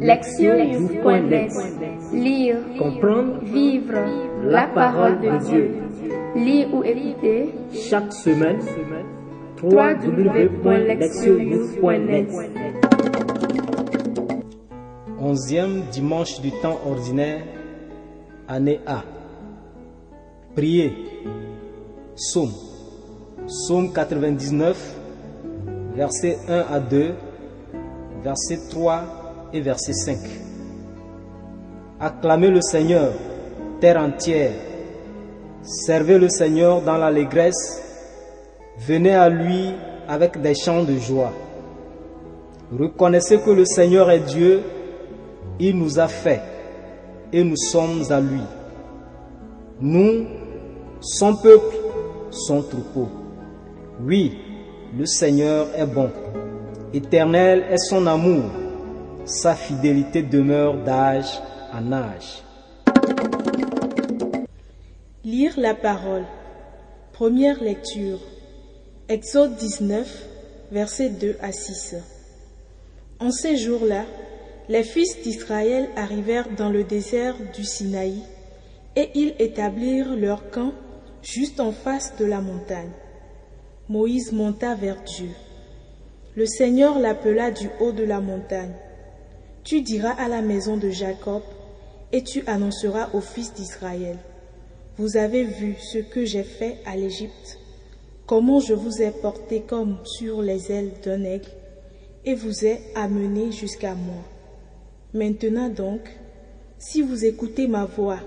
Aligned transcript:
Lectionnews.net 0.00 1.52
Lire, 2.14 2.56
Comprendre, 2.78 3.40
vivre 3.42 3.98
la 4.44 4.66
parole 4.68 5.20
de 5.20 5.36
Dieu. 5.44 5.74
Lire 6.34 6.72
ou 6.72 6.82
écouter 6.82 7.52
chaque 7.70 8.14
semaine, 8.14 8.60
www.lectionnews.net 9.62 12.30
Onzième 15.20 15.82
dimanche 15.92 16.40
du 16.40 16.50
temps 16.62 16.80
ordinaire, 16.86 17.42
année 18.48 18.80
A. 18.86 19.02
Priez. 20.56 20.94
Psaume. 22.16 22.54
Psaume 23.46 23.92
99, 23.92 24.96
versets 25.94 26.38
1 26.48 26.64
à 26.72 26.80
2, 26.80 27.12
verset 28.22 28.56
3 28.70 29.19
et 29.52 29.60
verset 29.60 29.92
5. 29.92 30.18
Acclamez 31.98 32.48
le 32.48 32.62
Seigneur, 32.62 33.12
terre 33.80 33.98
entière. 33.98 34.52
Servez 35.62 36.18
le 36.18 36.28
Seigneur 36.28 36.80
dans 36.80 36.96
l'allégresse. 36.96 37.82
Venez 38.78 39.14
à 39.14 39.28
lui 39.28 39.72
avec 40.08 40.40
des 40.40 40.54
chants 40.54 40.82
de 40.84 40.96
joie. 40.96 41.32
Reconnaissez 42.78 43.38
que 43.40 43.50
le 43.50 43.64
Seigneur 43.64 44.10
est 44.10 44.20
Dieu. 44.20 44.62
Il 45.58 45.76
nous 45.76 45.98
a 45.98 46.08
fait 46.08 46.40
et 47.32 47.44
nous 47.44 47.56
sommes 47.56 48.02
à 48.10 48.20
lui. 48.20 48.40
Nous, 49.80 50.26
son 51.00 51.36
peuple, 51.36 51.76
son 52.30 52.62
troupeau. 52.62 53.08
Oui, 54.02 54.38
le 54.96 55.06
Seigneur 55.06 55.66
est 55.76 55.86
bon. 55.86 56.10
Éternel 56.92 57.64
est 57.70 57.78
son 57.78 58.06
amour. 58.06 58.44
Sa 59.30 59.54
fidélité 59.54 60.24
demeure 60.24 60.74
d'âge 60.82 61.40
en 61.72 61.92
âge. 61.92 62.42
Lire 65.22 65.54
la 65.56 65.72
parole. 65.72 66.24
Première 67.12 67.62
lecture. 67.62 68.18
Exode 69.08 69.54
19, 69.54 70.26
versets 70.72 71.10
2 71.10 71.36
à 71.40 71.52
6. 71.52 71.94
En 73.20 73.30
ces 73.30 73.56
jours-là, 73.56 74.04
les 74.68 74.82
fils 74.82 75.22
d'Israël 75.22 75.88
arrivèrent 75.94 76.50
dans 76.56 76.68
le 76.68 76.82
désert 76.82 77.36
du 77.54 77.62
Sinaï 77.62 78.16
et 78.96 79.10
ils 79.14 79.36
établirent 79.38 80.16
leur 80.16 80.50
camp 80.50 80.72
juste 81.22 81.60
en 81.60 81.70
face 81.70 82.16
de 82.16 82.24
la 82.24 82.40
montagne. 82.40 82.90
Moïse 83.88 84.32
monta 84.32 84.74
vers 84.74 85.00
Dieu. 85.04 85.30
Le 86.34 86.46
Seigneur 86.46 86.98
l'appela 86.98 87.52
du 87.52 87.70
haut 87.78 87.92
de 87.92 88.02
la 88.02 88.20
montagne. 88.20 88.74
Tu 89.70 89.82
diras 89.82 90.14
à 90.18 90.26
la 90.26 90.42
maison 90.42 90.76
de 90.76 90.90
Jacob 90.90 91.42
et 92.10 92.24
tu 92.24 92.42
annonceras 92.48 93.10
aux 93.12 93.20
fils 93.20 93.54
d'Israël. 93.54 94.18
Vous 94.96 95.16
avez 95.16 95.44
vu 95.44 95.76
ce 95.78 95.98
que 95.98 96.24
j'ai 96.24 96.42
fait 96.42 96.78
à 96.84 96.96
l'Égypte, 96.96 97.56
comment 98.26 98.58
je 98.58 98.74
vous 98.74 99.00
ai 99.00 99.12
porté 99.12 99.60
comme 99.60 99.98
sur 100.02 100.42
les 100.42 100.72
ailes 100.72 100.90
d'un 101.04 101.22
aigle 101.22 101.52
et 102.24 102.34
vous 102.34 102.64
ai 102.64 102.80
amené 102.96 103.52
jusqu'à 103.52 103.94
moi. 103.94 104.24
Maintenant 105.14 105.68
donc, 105.68 106.00
si 106.76 107.00
vous 107.00 107.24
écoutez 107.24 107.68
ma 107.68 107.84
voix 107.84 108.18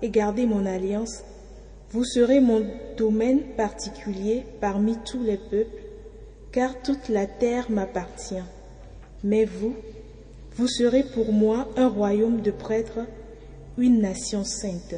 et 0.00 0.10
gardez 0.10 0.46
mon 0.46 0.64
alliance, 0.64 1.24
vous 1.90 2.04
serez 2.04 2.38
mon 2.38 2.64
domaine 2.96 3.40
particulier 3.56 4.44
parmi 4.60 4.96
tous 5.04 5.24
les 5.24 5.38
peuples, 5.38 5.82
car 6.52 6.80
toute 6.82 7.08
la 7.08 7.26
terre 7.26 7.68
m'appartient. 7.68 8.44
Mais 9.24 9.44
vous, 9.44 9.74
vous 10.56 10.68
serez 10.68 11.02
pour 11.02 11.32
moi 11.32 11.68
un 11.76 11.88
royaume 11.88 12.40
de 12.40 12.52
prêtres, 12.52 13.00
une 13.76 14.00
nation 14.00 14.44
sainte. 14.44 14.94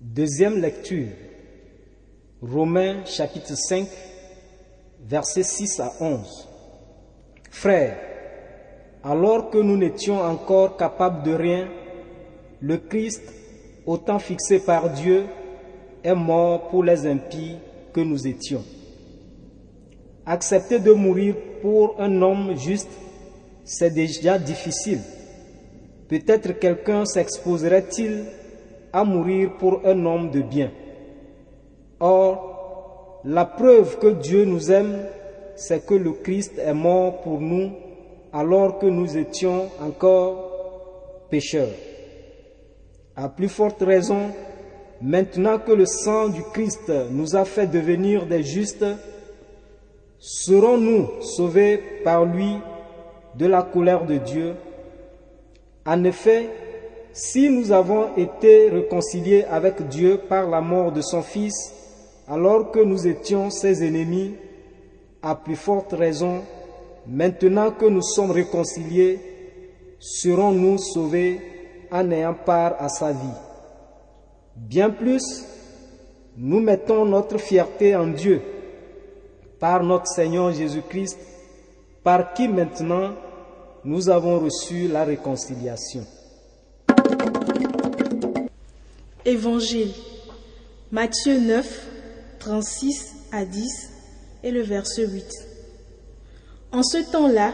Deuxième 0.00 0.60
lecture. 0.60 1.08
Romains 2.40 3.04
chapitre 3.04 3.54
5, 3.54 3.86
versets 5.04 5.42
6 5.42 5.80
à 5.80 5.92
11. 6.00 6.48
Frères, 7.50 7.98
alors 9.04 9.50
que 9.50 9.58
nous 9.58 9.76
n'étions 9.76 10.20
encore 10.20 10.76
capables 10.76 11.24
de 11.24 11.32
rien, 11.32 11.68
le 12.60 12.78
Christ, 12.78 13.22
au 13.84 13.98
temps 13.98 14.18
fixé 14.18 14.60
par 14.60 14.90
Dieu, 14.90 15.26
est 16.02 16.14
mort 16.14 16.68
pour 16.68 16.82
les 16.82 17.06
impies 17.06 17.56
que 17.92 18.00
nous 18.00 18.26
étions. 18.26 18.64
Accepter 20.24 20.78
de 20.78 20.92
mourir 20.92 21.34
pour 21.60 21.96
un 21.98 22.22
homme 22.22 22.56
juste, 22.56 22.90
c'est 23.64 23.90
déjà 23.90 24.38
difficile. 24.38 25.00
Peut-être 26.08 26.58
quelqu'un 26.58 27.04
s'exposerait-il 27.04 28.24
à 28.92 29.04
mourir 29.04 29.56
pour 29.58 29.82
un 29.84 30.06
homme 30.06 30.30
de 30.30 30.40
bien. 30.40 30.70
Or, 32.00 33.20
la 33.24 33.44
preuve 33.44 33.98
que 33.98 34.08
Dieu 34.08 34.44
nous 34.44 34.70
aime, 34.70 35.06
c'est 35.56 35.84
que 35.84 35.94
le 35.94 36.12
Christ 36.12 36.58
est 36.58 36.72
mort 36.72 37.20
pour 37.20 37.40
nous 37.40 37.72
alors 38.32 38.78
que 38.78 38.86
nous 38.86 39.16
étions 39.16 39.66
encore 39.80 41.26
pécheurs. 41.30 41.74
À 43.16 43.28
plus 43.28 43.48
forte 43.48 43.82
raison, 43.82 44.30
maintenant 45.02 45.58
que 45.58 45.72
le 45.72 45.86
sang 45.86 46.28
du 46.28 46.42
Christ 46.52 46.92
nous 47.10 47.34
a 47.36 47.44
fait 47.44 47.66
devenir 47.66 48.26
des 48.26 48.42
justes, 48.42 48.84
serons-nous 50.18 51.22
sauvés 51.22 51.78
par 52.04 52.24
lui 52.24 52.56
de 53.34 53.46
la 53.46 53.62
colère 53.62 54.04
de 54.04 54.16
Dieu? 54.16 54.54
En 55.86 56.04
effet, 56.04 56.50
si 57.12 57.48
nous 57.50 57.72
avons 57.72 58.16
été 58.16 58.68
réconciliés 58.68 59.44
avec 59.44 59.88
Dieu 59.88 60.20
par 60.28 60.48
la 60.48 60.60
mort 60.60 60.92
de 60.92 61.00
son 61.00 61.22
Fils, 61.22 61.72
alors 62.28 62.70
que 62.70 62.80
nous 62.80 63.06
étions 63.06 63.50
ses 63.50 63.86
ennemis, 63.86 64.34
à 65.22 65.34
plus 65.34 65.56
forte 65.56 65.92
raison, 65.92 66.42
maintenant 67.06 67.70
que 67.70 67.86
nous 67.86 68.02
sommes 68.02 68.30
réconciliés, 68.30 69.18
serons-nous 69.98 70.78
sauvés 70.78 71.40
en 71.90 72.10
ayant 72.10 72.34
part 72.34 72.76
à 72.78 72.88
sa 72.88 73.12
vie? 73.12 73.38
Bien 74.54 74.90
plus, 74.90 75.44
nous 76.36 76.60
mettons 76.60 77.04
notre 77.04 77.38
fierté 77.38 77.96
en 77.96 78.08
Dieu 78.08 78.42
par 79.58 79.82
notre 79.82 80.06
Seigneur 80.06 80.52
Jésus-Christ, 80.52 81.18
par 82.02 82.32
qui 82.34 82.48
maintenant 82.48 83.14
nous 83.84 84.08
avons 84.08 84.38
reçu 84.40 84.88
la 84.88 85.04
réconciliation. 85.04 86.04
Évangile. 89.24 89.92
Matthieu 90.90 91.38
9, 91.38 91.86
36 92.38 93.14
à 93.30 93.44
10 93.44 93.90
et 94.42 94.50
le 94.50 94.62
verset 94.62 95.06
8. 95.06 95.24
En 96.72 96.82
ce 96.82 97.10
temps-là, 97.10 97.52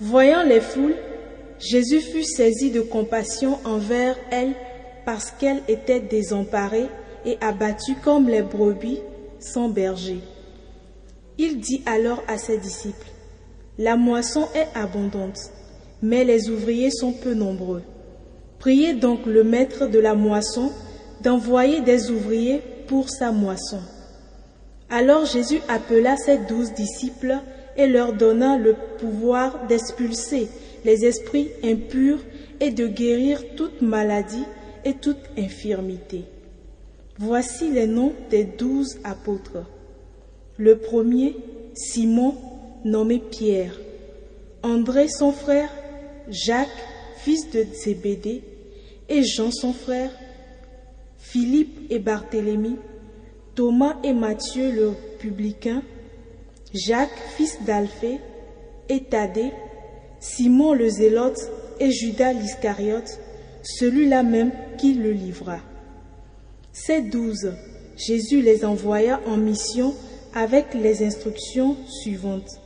voyant 0.00 0.42
les 0.42 0.60
foules, 0.60 0.96
Jésus 1.58 2.00
fut 2.00 2.24
saisi 2.24 2.70
de 2.70 2.80
compassion 2.80 3.58
envers 3.64 4.16
elles 4.30 4.54
parce 5.04 5.30
qu'elles 5.30 5.62
étaient 5.68 6.00
désemparées 6.00 6.88
et 7.24 7.38
abattues 7.40 7.96
comme 8.02 8.28
les 8.28 8.42
brebis 8.42 9.00
sans 9.38 9.68
berger. 9.68 10.20
Il 11.38 11.60
dit 11.60 11.82
alors 11.84 12.22
à 12.28 12.38
ses 12.38 12.58
disciples, 12.58 13.06
La 13.78 13.96
moisson 13.96 14.48
est 14.54 14.68
abondante, 14.74 15.50
mais 16.02 16.24
les 16.24 16.48
ouvriers 16.48 16.90
sont 16.90 17.12
peu 17.12 17.34
nombreux. 17.34 17.82
Priez 18.58 18.94
donc 18.94 19.26
le 19.26 19.44
maître 19.44 19.86
de 19.86 19.98
la 19.98 20.14
moisson 20.14 20.72
d'envoyer 21.22 21.82
des 21.82 22.10
ouvriers 22.10 22.62
pour 22.86 23.10
sa 23.10 23.32
moisson. 23.32 23.80
Alors 24.88 25.26
Jésus 25.26 25.60
appela 25.68 26.16
ses 26.16 26.38
douze 26.38 26.72
disciples 26.72 27.36
et 27.76 27.86
leur 27.86 28.12
donna 28.14 28.56
le 28.56 28.74
pouvoir 28.98 29.66
d'expulser 29.66 30.48
les 30.84 31.04
esprits 31.04 31.50
impurs 31.62 32.20
et 32.60 32.70
de 32.70 32.86
guérir 32.86 33.42
toute 33.56 33.82
maladie 33.82 34.44
et 34.84 34.94
toute 34.94 35.18
infirmité. 35.36 36.24
Voici 37.18 37.70
les 37.70 37.86
noms 37.86 38.12
des 38.30 38.44
douze 38.44 38.98
apôtres. 39.04 39.64
Le 40.58 40.78
premier, 40.78 41.36
Simon, 41.74 42.34
nommé 42.84 43.18
Pierre. 43.18 43.78
André, 44.62 45.08
son 45.08 45.32
frère, 45.32 45.70
Jacques, 46.28 46.68
fils 47.18 47.50
de 47.50 47.64
Zébédée, 47.72 48.42
et 49.08 49.22
Jean, 49.22 49.50
son 49.50 49.72
frère, 49.72 50.10
Philippe 51.18 51.90
et 51.90 51.98
Barthélemy, 51.98 52.76
Thomas 53.54 53.96
et 54.02 54.12
Matthieu 54.12 54.72
le 54.72 54.92
publicain, 55.18 55.82
Jacques, 56.72 57.18
fils 57.36 57.58
d'Alphée, 57.64 58.20
et 58.88 59.00
Thaddée, 59.04 59.52
Simon 60.20 60.72
le 60.72 60.88
zélote 60.88 61.50
et 61.80 61.90
Judas 61.90 62.32
l'Iscariote, 62.32 63.20
celui-là 63.62 64.22
même 64.22 64.52
qui 64.78 64.94
le 64.94 65.12
livra. 65.12 65.60
Ces 66.72 67.02
douze, 67.02 67.52
Jésus 67.96 68.42
les 68.42 68.64
envoya 68.64 69.20
en 69.26 69.36
mission 69.36 69.94
avec 70.36 70.74
les 70.74 71.02
instructions 71.02 71.76
suivantes. 71.88 72.60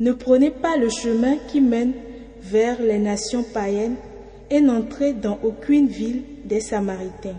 Ne 0.00 0.12
prenez 0.12 0.50
pas 0.50 0.78
le 0.78 0.88
chemin 0.88 1.36
qui 1.36 1.60
mène 1.60 1.92
vers 2.40 2.80
les 2.80 2.98
nations 2.98 3.42
païennes 3.42 3.96
et 4.48 4.62
n'entrez 4.62 5.12
dans 5.12 5.38
aucune 5.42 5.86
ville 5.86 6.22
des 6.46 6.62
Samaritains. 6.62 7.36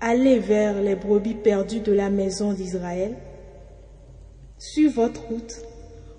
Allez 0.00 0.38
vers 0.38 0.80
les 0.80 0.94
brebis 0.94 1.34
perdues 1.34 1.80
de 1.80 1.92
la 1.92 2.08
maison 2.08 2.54
d'Israël. 2.54 3.14
Sur 4.56 4.90
votre 4.90 5.22
route, 5.26 5.60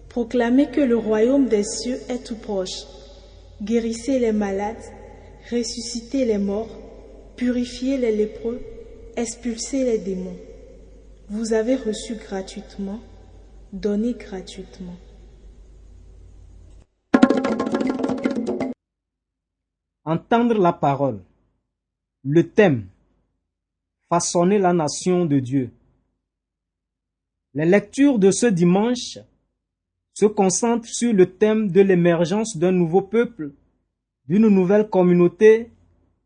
proclamez 0.07 0.67
que 0.67 0.81
le 0.81 0.97
royaume 0.97 1.47
des 1.47 1.63
cieux 1.63 1.99
est 2.07 2.23
tout 2.23 2.35
proche. 2.35 2.85
Guérissez 3.63 4.19
les 4.19 4.31
malades, 4.31 4.75
ressuscitez 5.49 6.25
les 6.25 6.37
morts, 6.37 6.69
purifiez 7.35 7.97
les 7.97 8.15
lépreux, 8.15 8.61
expulsez 9.15 9.85
les 9.85 9.97
démons. 9.97 10.37
Vous 11.33 11.53
avez 11.53 11.77
reçu 11.77 12.15
gratuitement, 12.15 12.99
donnez 13.71 14.15
gratuitement. 14.15 14.97
Entendre 20.03 20.59
la 20.59 20.73
parole. 20.73 21.21
Le 22.25 22.49
thème. 22.49 22.85
Façonner 24.09 24.59
la 24.59 24.73
nation 24.73 25.23
de 25.23 25.39
Dieu. 25.39 25.71
Les 27.53 27.65
lectures 27.65 28.19
de 28.19 28.29
ce 28.29 28.47
dimanche 28.47 29.17
se 30.13 30.25
concentrent 30.25 30.89
sur 30.89 31.13
le 31.13 31.33
thème 31.37 31.71
de 31.71 31.79
l'émergence 31.79 32.57
d'un 32.57 32.73
nouveau 32.73 33.03
peuple, 33.03 33.53
d'une 34.27 34.49
nouvelle 34.49 34.89
communauté 34.89 35.71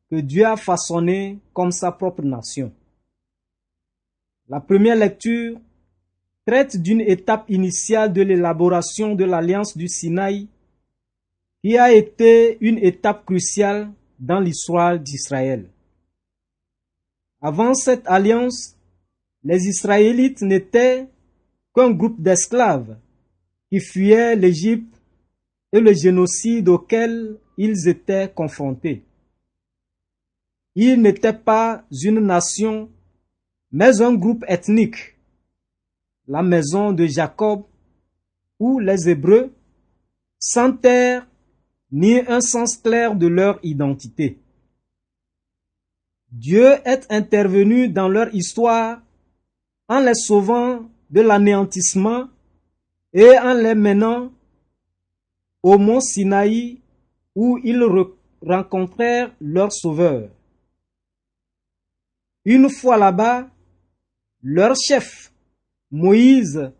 que 0.10 0.16
Dieu 0.16 0.48
a 0.48 0.58
façonné 0.58 1.38
comme 1.54 1.72
sa 1.72 1.92
propre 1.92 2.24
nation. 2.24 2.74
La 4.48 4.60
première 4.60 4.96
lecture 4.96 5.60
traite 6.46 6.78
d'une 6.78 7.02
étape 7.02 7.50
initiale 7.50 8.14
de 8.14 8.22
l'élaboration 8.22 9.16
de 9.16 9.24
l'alliance 9.24 9.76
du 9.76 9.88
Sinaï 9.88 10.48
qui 11.64 11.78
a 11.80 11.92
été 11.92 12.60
une 12.62 12.78
étape 12.78 13.26
cruciale 13.26 13.90
dans 14.20 14.40
l'histoire 14.40 15.00
d'Israël. 15.00 15.68
Avant 17.42 17.74
cette 17.74 18.06
alliance, 18.06 18.76
les 19.44 19.68
Israélites 19.68 20.44
n'étaient 20.44 21.08
qu'un 21.74 21.90
groupe 21.90 22.22
d'esclaves 22.22 22.98
qui 23.72 23.80
fuyaient 23.80 24.36
l'Égypte 24.36 25.02
et 25.74 25.80
le 25.80 25.94
génocide 25.94 26.70
auquel 26.70 27.38
ils 27.58 27.88
étaient 27.88 28.32
confrontés. 28.34 29.04
Ils 30.76 31.02
n'étaient 31.02 31.34
pas 31.34 31.84
une 31.92 32.20
nation, 32.20 32.90
mais 33.76 34.02
un 34.02 34.14
groupe 34.14 34.46
ethnique, 34.48 35.18
la 36.30 36.42
maison 36.42 36.94
de 36.94 37.06
Jacob, 37.08 37.66
où 38.58 38.80
les 38.80 39.10
Hébreux, 39.10 39.54
sans 40.40 40.72
terre 40.72 41.28
ni 41.92 42.20
un 42.20 42.40
sens 42.40 42.78
clair 42.78 43.16
de 43.16 43.28
leur 43.28 43.60
identité. 43.64 44.40
Dieu 46.32 46.68
est 46.86 47.06
intervenu 47.10 47.90
dans 47.90 48.08
leur 48.08 48.34
histoire 48.34 49.02
en 49.90 50.00
les 50.00 50.16
sauvant 50.16 50.90
de 51.10 51.20
l'anéantissement 51.20 52.30
et 53.12 53.38
en 53.38 53.56
les 53.56 53.76
menant 53.76 54.32
au 55.62 55.78
mont 55.78 56.00
Sinaï 56.00 56.80
où 57.36 57.60
ils 57.62 57.84
rencontrèrent 58.42 59.36
leur 59.42 59.74
sauveur. 59.74 60.30
Une 62.46 62.70
fois 62.70 62.98
là-bas, 62.98 63.50
leur 64.48 64.76
chef, 64.76 65.34
Moïse, 65.90 66.72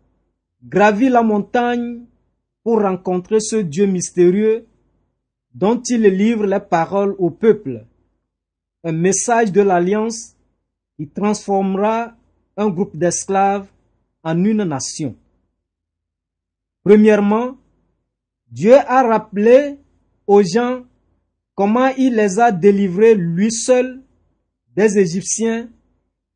gravit 0.62 1.08
la 1.08 1.22
montagne 1.22 2.04
pour 2.62 2.80
rencontrer 2.80 3.40
ce 3.40 3.56
Dieu 3.56 3.86
mystérieux 3.86 4.66
dont 5.52 5.82
il 5.82 6.02
livre 6.02 6.46
les 6.46 6.60
paroles 6.60 7.16
au 7.18 7.30
peuple, 7.30 7.84
un 8.84 8.92
message 8.92 9.50
de 9.50 9.62
l'alliance 9.62 10.36
qui 10.96 11.08
transformera 11.08 12.14
un 12.56 12.68
groupe 12.68 12.96
d'esclaves 12.96 13.66
en 14.22 14.44
une 14.44 14.62
nation. 14.62 15.16
Premièrement, 16.84 17.56
Dieu 18.48 18.74
a 18.74 19.02
rappelé 19.02 19.76
aux 20.28 20.42
gens 20.42 20.84
comment 21.56 21.88
il 21.98 22.14
les 22.14 22.38
a 22.38 22.52
délivrés 22.52 23.16
lui 23.16 23.50
seul 23.50 24.02
des 24.76 24.98
Égyptiens 24.98 25.68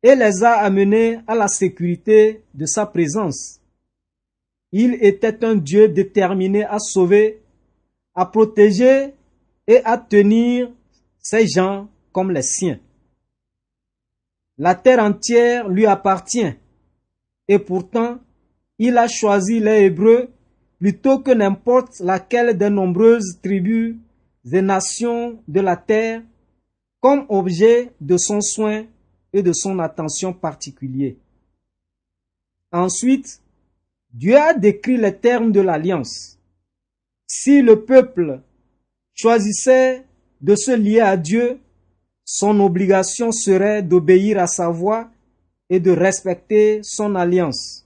et 0.03 0.15
les 0.15 0.43
a 0.43 0.53
amenés 0.53 1.19
à 1.27 1.35
la 1.35 1.47
sécurité 1.47 2.43
de 2.53 2.65
sa 2.65 2.85
présence. 2.85 3.59
Il 4.71 4.95
était 5.01 5.43
un 5.43 5.55
Dieu 5.55 5.87
déterminé 5.87 6.63
à 6.63 6.79
sauver 6.79 7.41
à 8.13 8.25
protéger 8.25 9.13
et 9.67 9.81
à 9.85 9.97
tenir 9.97 10.69
ces 11.19 11.47
gens 11.47 11.89
comme 12.11 12.31
les 12.31 12.41
siens. 12.41 12.79
La 14.57 14.75
terre 14.75 14.99
entière 14.99 15.69
lui 15.69 15.85
appartient 15.85 16.53
et 17.47 17.59
pourtant 17.59 18.19
il 18.77 18.97
a 18.97 19.07
choisi 19.07 19.59
les 19.59 19.85
Hébreux 19.85 20.29
plutôt 20.79 21.19
que 21.19 21.31
n'importe 21.31 21.99
laquelle 21.99 22.57
des 22.57 22.69
nombreuses 22.69 23.39
tribus 23.41 23.95
et 24.51 24.61
nations 24.61 25.41
de 25.47 25.61
la 25.61 25.77
terre 25.77 26.21
comme 26.99 27.25
objet 27.29 27.91
de 28.01 28.17
son 28.17 28.41
soin 28.41 28.85
et 29.33 29.43
de 29.43 29.53
son 29.53 29.79
attention 29.79 30.33
particulier. 30.33 31.17
Ensuite, 32.71 33.41
Dieu 34.13 34.37
a 34.37 34.53
décrit 34.53 34.97
les 34.97 35.15
termes 35.15 35.51
de 35.51 35.61
l'alliance. 35.61 36.37
Si 37.27 37.61
le 37.61 37.83
peuple 37.83 38.41
choisissait 39.13 40.05
de 40.41 40.55
se 40.55 40.71
lier 40.71 40.99
à 40.99 41.15
Dieu, 41.15 41.59
son 42.25 42.59
obligation 42.59 43.31
serait 43.31 43.83
d'obéir 43.83 44.39
à 44.39 44.47
sa 44.47 44.69
voix 44.69 45.09
et 45.69 45.79
de 45.79 45.91
respecter 45.91 46.81
son 46.83 47.15
alliance. 47.15 47.85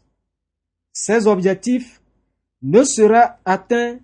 Ces 0.92 1.27
objectifs 1.27 2.01
ne 2.62 2.83
sera 2.83 3.38
atteints 3.45 4.00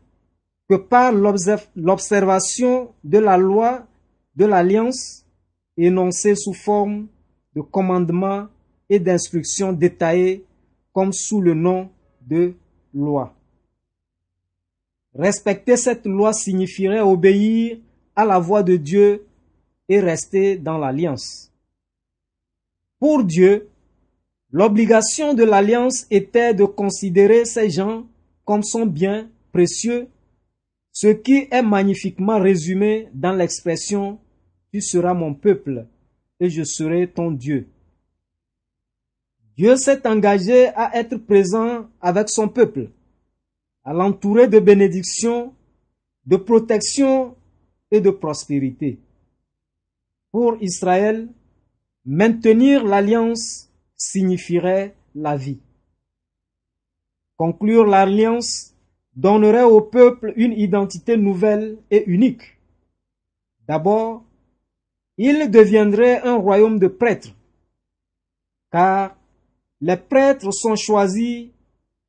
que 0.69 0.75
par 0.75 1.11
l'observation 1.11 2.93
de 3.03 3.17
la 3.17 3.37
loi 3.37 3.85
de 4.35 4.45
l'alliance 4.45 5.25
énoncée 5.77 6.35
sous 6.35 6.53
forme 6.53 7.07
de 7.55 7.61
commandements 7.61 8.47
et 8.89 8.99
d'instructions 8.99 9.73
détaillées 9.73 10.43
comme 10.93 11.13
sous 11.13 11.41
le 11.41 11.53
nom 11.53 11.89
de 12.21 12.53
loi. 12.93 13.33
Respecter 15.13 15.77
cette 15.77 16.05
loi 16.05 16.33
signifierait 16.33 17.01
obéir 17.01 17.77
à 18.15 18.25
la 18.25 18.39
voix 18.39 18.63
de 18.63 18.77
Dieu 18.77 19.25
et 19.89 19.99
rester 19.99 20.57
dans 20.57 20.77
l'alliance. 20.77 21.51
Pour 22.99 23.23
Dieu, 23.23 23.69
l'obligation 24.51 25.33
de 25.33 25.43
l'alliance 25.43 26.05
était 26.11 26.53
de 26.53 26.65
considérer 26.65 27.45
ces 27.45 27.69
gens 27.69 28.05
comme 28.45 28.63
son 28.63 28.85
bien 28.85 29.29
précieux, 29.51 30.07
ce 30.91 31.07
qui 31.07 31.47
est 31.51 31.61
magnifiquement 31.61 32.39
résumé 32.39 33.07
dans 33.13 33.33
l'expression 33.33 34.19
Tu 34.71 34.81
seras 34.81 35.13
mon 35.13 35.33
peuple 35.33 35.85
et 36.41 36.49
je 36.49 36.63
serai 36.63 37.07
ton 37.07 37.31
Dieu. 37.31 37.67
Dieu 39.55 39.75
s'est 39.75 40.05
engagé 40.07 40.69
à 40.69 40.97
être 40.97 41.15
présent 41.17 41.87
avec 42.01 42.29
son 42.29 42.49
peuple 42.49 42.89
à 43.83 43.93
l'entourer 43.93 44.47
de 44.47 44.59
bénédictions, 44.59 45.53
de 46.25 46.37
protection 46.37 47.35
et 47.91 48.01
de 48.01 48.09
prospérité. 48.09 48.99
Pour 50.31 50.57
Israël, 50.61 51.27
maintenir 52.05 52.83
l'alliance 52.83 53.69
signifierait 53.95 54.95
la 55.13 55.35
vie. 55.37 55.59
Conclure 57.37 57.85
l'alliance 57.85 58.73
donnerait 59.15 59.63
au 59.63 59.81
peuple 59.81 60.33
une 60.37 60.53
identité 60.53 61.17
nouvelle 61.17 61.77
et 61.91 62.03
unique. 62.07 62.57
D'abord, 63.67 64.23
il 65.23 65.51
deviendrait 65.51 66.21
un 66.23 66.35
royaume 66.35 66.79
de 66.79 66.87
prêtres, 66.87 67.29
car 68.71 69.15
les 69.79 69.95
prêtres 69.95 70.51
sont 70.51 70.75
choisis 70.75 71.49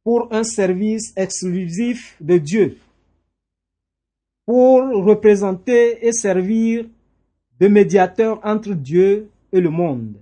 pour 0.03 0.33
un 0.33 0.45
service 0.45 1.13
exclusif 1.15 2.17
de 2.23 2.39
Dieu, 2.39 2.79
pour 4.47 4.81
représenter 5.05 6.07
et 6.07 6.13
servir 6.13 6.87
de 7.61 7.69
médiateur 7.69 8.41
entre 8.45 8.73
Dieu 8.73 9.29
et 9.53 9.61
le 9.61 9.69
monde. 9.69 10.15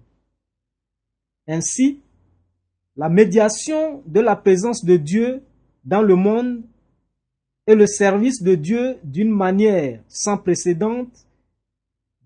Ainsi, 1.46 2.00
la 2.96 3.08
médiation 3.08 4.02
de 4.04 4.18
la 4.18 4.34
présence 4.34 4.84
de 4.84 4.96
Dieu 4.96 5.42
dans 5.84 6.02
le 6.02 6.16
monde 6.16 6.62
et 7.68 7.76
le 7.76 7.86
service 7.86 8.42
de 8.42 8.56
Dieu 8.56 8.96
d'une 9.04 9.30
manière 9.30 10.00
sans 10.08 10.38
précédent 10.38 11.06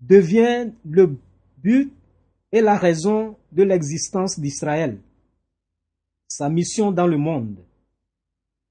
devient 0.01 0.71
le 0.83 1.17
but 1.57 1.91
et 2.51 2.61
la 2.61 2.77
raison 2.77 3.35
de 3.51 3.63
l'existence 3.63 4.39
d'Israël 4.39 4.99
sa 6.27 6.49
mission 6.49 6.91
dans 6.91 7.07
le 7.07 7.17
monde. 7.17 7.57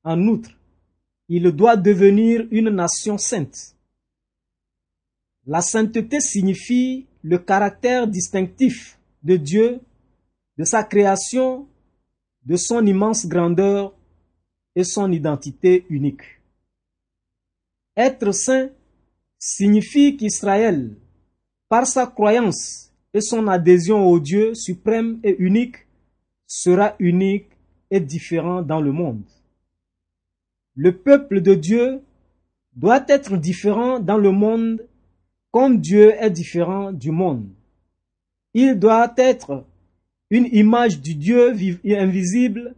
En 0.02 0.20
outre, 0.28 0.50
il 1.28 1.50
doit 1.52 1.76
devenir 1.76 2.46
une 2.50 2.68
nation 2.68 3.16
sainte. 3.16 3.74
La 5.46 5.62
sainteté 5.62 6.20
signifie 6.20 7.06
le 7.22 7.38
caractère 7.38 8.06
distinctif 8.06 8.98
de 9.22 9.36
Dieu, 9.36 9.80
de 10.58 10.64
sa 10.64 10.84
création, 10.84 11.66
de 12.44 12.56
son 12.56 12.84
immense 12.84 13.26
grandeur 13.26 13.94
et 14.76 14.84
son 14.84 15.10
identité 15.10 15.86
unique. 15.88 16.22
Être 17.96 18.32
saint 18.32 18.68
signifie 19.38 20.16
qu'Israël, 20.16 20.94
par 21.68 21.86
sa 21.86 22.06
croyance 22.06 22.92
et 23.12 23.20
son 23.20 23.46
adhésion 23.48 24.06
au 24.06 24.20
Dieu 24.20 24.54
suprême 24.54 25.20
et 25.22 25.36
unique, 25.38 25.76
sera 26.46 26.94
unique 26.98 27.48
et 27.90 28.00
différent 28.00 28.62
dans 28.62 28.80
le 28.80 28.92
monde. 28.92 29.24
Le 30.76 30.96
peuple 30.96 31.40
de 31.40 31.54
Dieu 31.54 32.02
doit 32.74 33.04
être 33.08 33.36
différent 33.36 34.00
dans 34.00 34.18
le 34.18 34.32
monde 34.32 34.86
comme 35.52 35.80
Dieu 35.80 36.12
est 36.20 36.30
différent 36.30 36.92
du 36.92 37.12
monde. 37.12 37.46
Il 38.54 38.78
doit 38.78 39.14
être 39.16 39.64
une 40.30 40.48
image 40.52 41.00
du 41.00 41.14
Dieu 41.14 41.54
invisible 41.84 42.74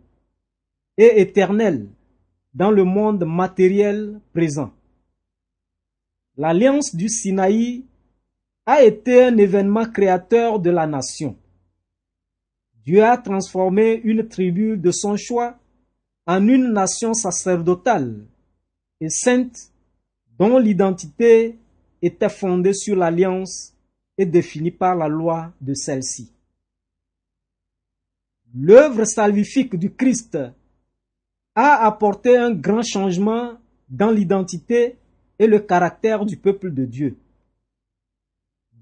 et 0.99 1.21
éternel 1.21 1.89
dans 2.53 2.71
le 2.71 2.85
monde 2.85 3.25
matériel 3.25 4.21
présent. 4.35 4.73
L'alliance 6.37 6.95
du 6.95 7.09
Sinaï 7.09 7.85
a 8.67 8.83
été 8.83 9.23
un 9.23 9.37
événement 9.37 9.87
créateur 9.87 10.59
de 10.59 10.71
la 10.71 10.87
nation. 10.87 11.37
Dieu 12.85 13.03
a 13.03 13.17
transformé 13.17 14.01
une 14.05 14.29
tribu 14.29 14.77
de 14.77 14.91
son 14.91 15.17
choix 15.17 15.57
en 16.27 16.47
une 16.49 16.73
nation 16.73 17.15
sacerdotale 17.15 18.27
et 19.01 19.09
sainte 19.09 19.73
dont 20.39 20.59
l'identité 20.59 21.57
était 22.03 22.29
fondée 22.29 22.75
sur 22.75 22.97
l'alliance 22.97 23.73
et 24.19 24.27
définie 24.27 24.71
par 24.71 24.97
la 24.97 25.09
loi 25.09 25.53
de 25.61 25.75
celle-ci. 25.75 26.33
L'œuvre 28.55 29.05
salvifique 29.05 29.77
du 29.77 29.93
Christ 29.93 30.39
a 31.55 31.87
apporté 31.87 32.37
un 32.37 32.53
grand 32.53 32.83
changement 32.83 33.59
dans 33.89 34.11
l'identité 34.11 34.97
et 35.39 35.47
le 35.47 35.61
caractère 35.61 36.25
du 36.25 36.37
peuple 36.37 36.73
de 36.73 36.85
Dieu. 36.85 37.17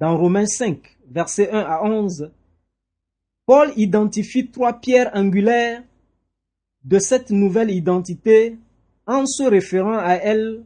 Dans 0.00 0.16
Romains 0.18 0.46
5, 0.46 0.78
versets 1.08 1.50
1 1.50 1.58
à 1.58 1.82
11, 1.84 2.30
Paul 3.46 3.72
identifie 3.76 4.50
trois 4.50 4.72
pierres 4.72 5.10
angulaires 5.14 5.82
de 6.82 6.98
cette 6.98 7.30
nouvelle 7.30 7.70
identité 7.70 8.58
en 9.06 9.24
se 9.26 9.44
référant 9.44 9.98
à 9.98 10.14
elle 10.14 10.64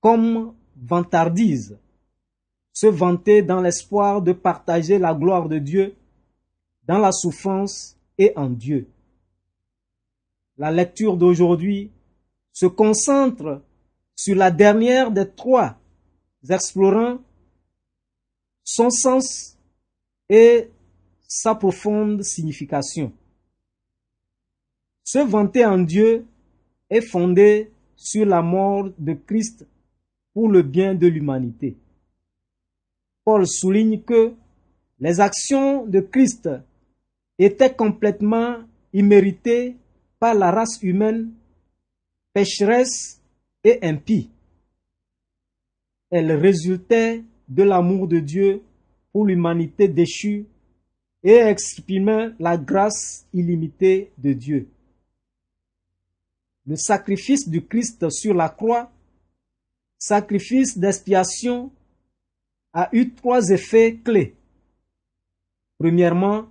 comme 0.00 0.54
vantardise, 0.76 1.76
se 2.72 2.86
vanter 2.86 3.42
dans 3.42 3.60
l'espoir 3.60 4.22
de 4.22 4.32
partager 4.32 4.98
la 4.98 5.14
gloire 5.14 5.48
de 5.48 5.58
Dieu 5.58 5.94
dans 6.86 6.98
la 6.98 7.10
souffrance 7.10 7.96
et 8.18 8.32
en 8.36 8.50
Dieu. 8.50 8.86
La 10.58 10.70
lecture 10.70 11.16
d'aujourd'hui 11.16 11.90
se 12.52 12.66
concentre 12.66 13.62
sur 14.14 14.36
la 14.36 14.52
dernière 14.52 15.10
des 15.10 15.28
trois, 15.28 15.76
explorant 16.48 17.18
son 18.64 18.90
sens 18.90 19.56
et 20.28 20.70
sa 21.28 21.54
profonde 21.54 22.22
signification. 22.22 23.12
Se 25.04 25.18
vanter 25.18 25.66
en 25.66 25.78
Dieu 25.78 26.26
est 26.88 27.02
fondé 27.02 27.70
sur 27.94 28.24
la 28.24 28.42
mort 28.42 28.90
de 28.98 29.12
Christ 29.12 29.66
pour 30.32 30.48
le 30.48 30.62
bien 30.62 30.94
de 30.94 31.06
l'humanité. 31.06 31.76
Paul 33.24 33.46
souligne 33.46 34.00
que 34.02 34.34
les 34.98 35.20
actions 35.20 35.86
de 35.86 36.00
Christ 36.00 36.48
étaient 37.38 37.74
complètement 37.74 38.58
imméritées 38.92 39.76
par 40.18 40.34
la 40.34 40.50
race 40.50 40.82
humaine 40.82 41.32
pécheresse 42.32 43.20
et 43.62 43.78
impie. 43.82 44.30
Elles 46.10 46.32
résultaient 46.32 47.22
de 47.48 47.62
l'amour 47.62 48.08
de 48.08 48.18
Dieu 48.18 48.62
pour 49.12 49.26
l'humanité 49.26 49.88
déchue 49.88 50.46
et 51.22 51.36
exprimaient 51.36 52.30
la 52.38 52.56
grâce 52.56 53.26
illimitée 53.32 54.10
de 54.18 54.32
Dieu. 54.32 54.68
Le 56.66 56.76
sacrifice 56.76 57.48
du 57.48 57.64
Christ 57.64 58.10
sur 58.10 58.34
la 58.34 58.48
croix, 58.48 58.90
sacrifice 59.98 60.78
d'expiation, 60.78 61.70
a 62.72 62.88
eu 62.92 63.10
trois 63.10 63.50
effets 63.50 63.96
clés. 64.02 64.34
Premièrement, 65.78 66.46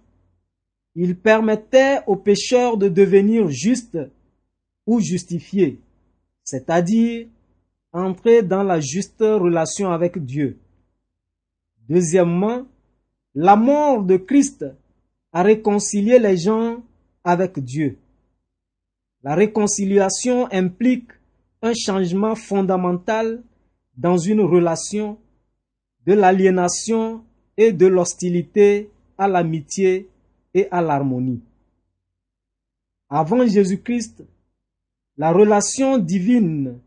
il 0.95 1.15
permettait 1.17 1.99
aux 2.07 2.15
pécheurs 2.15 2.77
de 2.77 2.87
devenir 2.87 3.49
justes 3.49 3.99
ou 4.85 4.99
justifiés, 4.99 5.79
c'est-à-dire 6.43 7.27
entrer 7.91 8.43
dans 8.43 8.63
la 8.63 8.79
juste 8.79 9.19
relation 9.19 9.91
avec 9.91 10.23
Dieu. 10.23 10.57
Deuxièmement, 11.89 12.65
la 13.35 13.55
mort 13.55 14.03
de 14.03 14.17
Christ 14.17 14.65
a 15.31 15.43
réconcilié 15.43 16.19
les 16.19 16.37
gens 16.37 16.83
avec 17.23 17.59
Dieu. 17.59 17.97
La 19.23 19.35
réconciliation 19.35 20.51
implique 20.51 21.09
un 21.61 21.73
changement 21.73 22.35
fondamental 22.35 23.41
dans 23.95 24.17
une 24.17 24.41
relation 24.41 25.17
de 26.05 26.13
l'aliénation 26.13 27.23
et 27.57 27.71
de 27.71 27.87
l'hostilité 27.87 28.89
à 29.17 29.27
l'amitié 29.27 30.09
et 30.53 30.67
à 30.71 30.81
l'harmonie. 30.81 31.41
Avant 33.09 33.45
Jésus-Christ, 33.45 34.23
la 35.17 35.31
relation 35.31 35.97
divine 35.97 36.79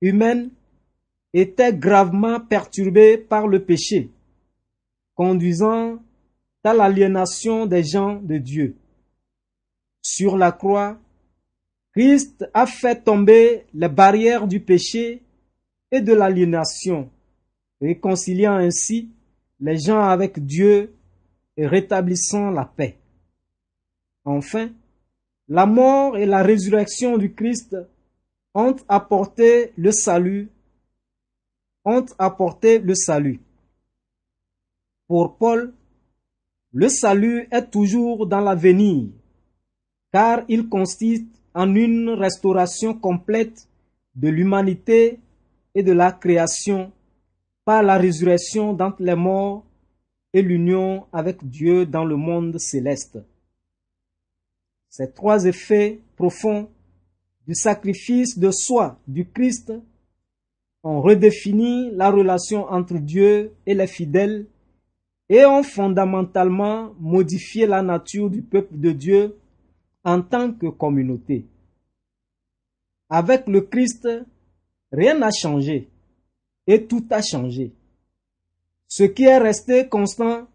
humaine 0.00 0.50
était 1.32 1.74
gravement 1.74 2.40
perturbée 2.40 3.18
par 3.18 3.46
le 3.46 3.62
péché, 3.62 4.10
conduisant 5.18 5.98
à 6.62 6.72
l'aliénation 6.72 7.66
des 7.66 7.82
gens 7.82 8.20
de 8.22 8.38
Dieu. 8.38 8.76
Sur 10.00 10.36
la 10.36 10.52
croix, 10.52 10.96
Christ 11.92 12.48
a 12.54 12.66
fait 12.66 13.02
tomber 13.02 13.64
les 13.74 13.88
barrières 13.88 14.46
du 14.46 14.60
péché 14.60 15.24
et 15.90 16.00
de 16.00 16.12
l'aliénation, 16.12 17.10
réconciliant 17.80 18.54
ainsi 18.54 19.10
les 19.58 19.76
gens 19.76 20.02
avec 20.02 20.38
Dieu 20.46 20.94
et 21.56 21.66
rétablissant 21.66 22.52
la 22.52 22.66
paix. 22.66 22.96
Enfin, 24.24 24.70
la 25.48 25.66
mort 25.66 26.16
et 26.16 26.26
la 26.26 26.44
résurrection 26.44 27.18
du 27.18 27.32
Christ 27.32 27.76
ont 28.54 28.76
apporté 28.86 29.72
le 29.76 29.90
salut, 29.90 30.48
ont 31.84 32.06
apporté 32.18 32.78
le 32.78 32.94
salut. 32.94 33.40
Pour 35.08 35.38
Paul, 35.38 35.72
le 36.72 36.88
salut 36.90 37.48
est 37.50 37.70
toujours 37.70 38.26
dans 38.26 38.40
l'avenir, 38.40 39.08
car 40.12 40.42
il 40.48 40.68
consiste 40.68 41.26
en 41.54 41.74
une 41.74 42.10
restauration 42.10 42.92
complète 42.92 43.66
de 44.14 44.28
l'humanité 44.28 45.18
et 45.74 45.82
de 45.82 45.92
la 45.92 46.12
création 46.12 46.92
par 47.64 47.82
la 47.82 47.96
résurrection 47.96 48.74
d'entre 48.74 49.02
les 49.02 49.14
morts 49.14 49.64
et 50.34 50.42
l'union 50.42 51.06
avec 51.10 51.42
Dieu 51.42 51.86
dans 51.86 52.04
le 52.04 52.16
monde 52.16 52.58
céleste. 52.58 53.18
Ces 54.90 55.10
trois 55.10 55.46
effets 55.46 56.00
profonds 56.16 56.68
du 57.46 57.54
sacrifice 57.54 58.38
de 58.38 58.50
soi 58.50 58.98
du 59.06 59.26
Christ 59.26 59.72
ont 60.82 61.00
redéfini 61.00 61.92
la 61.92 62.10
relation 62.10 62.64
entre 62.66 62.98
Dieu 62.98 63.54
et 63.64 63.72
les 63.72 63.86
fidèles 63.86 64.46
et 65.28 65.44
ont 65.44 65.62
fondamentalement 65.62 66.94
modifié 66.98 67.66
la 67.66 67.82
nature 67.82 68.30
du 68.30 68.42
peuple 68.42 68.78
de 68.78 68.92
Dieu 68.92 69.36
en 70.04 70.22
tant 70.22 70.52
que 70.52 70.68
communauté. 70.68 71.46
Avec 73.10 73.46
le 73.46 73.60
Christ, 73.62 74.08
rien 74.90 75.18
n'a 75.18 75.30
changé 75.30 75.88
et 76.66 76.84
tout 76.84 77.04
a 77.10 77.20
changé. 77.22 77.72
Ce 78.86 79.04
qui 79.04 79.24
est 79.24 79.38
resté 79.38 79.88
constant, 79.88 80.46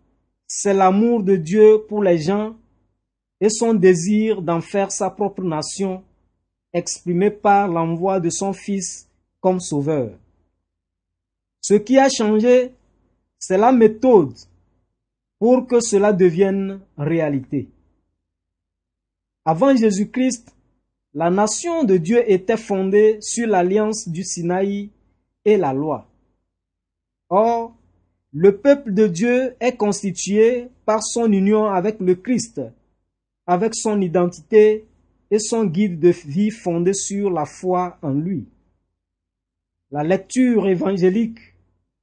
c'est 0.48 0.74
l'amour 0.74 1.24
de 1.24 1.36
Dieu 1.36 1.84
pour 1.88 2.04
les 2.04 2.20
gens 2.20 2.56
et 3.40 3.50
son 3.50 3.74
désir 3.74 4.42
d'en 4.42 4.62
faire 4.62 4.92
sa 4.92 5.10
propre 5.10 5.44
nation, 5.44 6.04
exprimé 6.72 7.30
par 7.30 7.68
l'envoi 7.68 8.20
de 8.20 8.30
son 8.30 8.54
Fils 8.54 9.08
comme 9.40 9.60
sauveur. 9.60 10.12
Ce 11.62 11.76
qui 11.76 11.98
a 11.98 12.10
changé, 12.10 12.72
c'est 13.38 13.58
la 13.58 13.72
méthode 13.72 14.34
pour 15.44 15.68
que 15.68 15.82
cela 15.82 16.14
devienne 16.14 16.80
réalité. 16.98 17.68
Avant 19.44 19.76
Jésus-Christ, 19.76 20.56
la 21.14 21.30
nation 21.30 21.84
de 21.84 21.98
Dieu 21.98 22.24
était 22.32 22.56
fondée 22.56 23.18
sur 23.20 23.46
l'alliance 23.50 24.08
du 24.08 24.24
Sinaï 24.24 24.90
et 25.44 25.58
la 25.58 25.74
loi. 25.74 26.08
Or, 27.28 27.76
le 28.32 28.56
peuple 28.56 28.94
de 28.94 29.06
Dieu 29.08 29.54
est 29.60 29.76
constitué 29.76 30.70
par 30.86 31.04
son 31.04 31.30
union 31.30 31.66
avec 31.66 32.00
le 32.00 32.16
Christ, 32.16 32.62
avec 33.46 33.76
son 33.76 34.00
identité 34.00 34.86
et 35.30 35.40
son 35.40 35.66
guide 35.66 36.00
de 36.00 36.14
vie 36.26 36.52
fondé 36.52 36.94
sur 36.94 37.30
la 37.30 37.44
foi 37.44 37.98
en 38.02 38.12
lui. 38.12 38.48
La 39.92 40.04
lecture 40.06 40.70
évangélique 40.70 41.40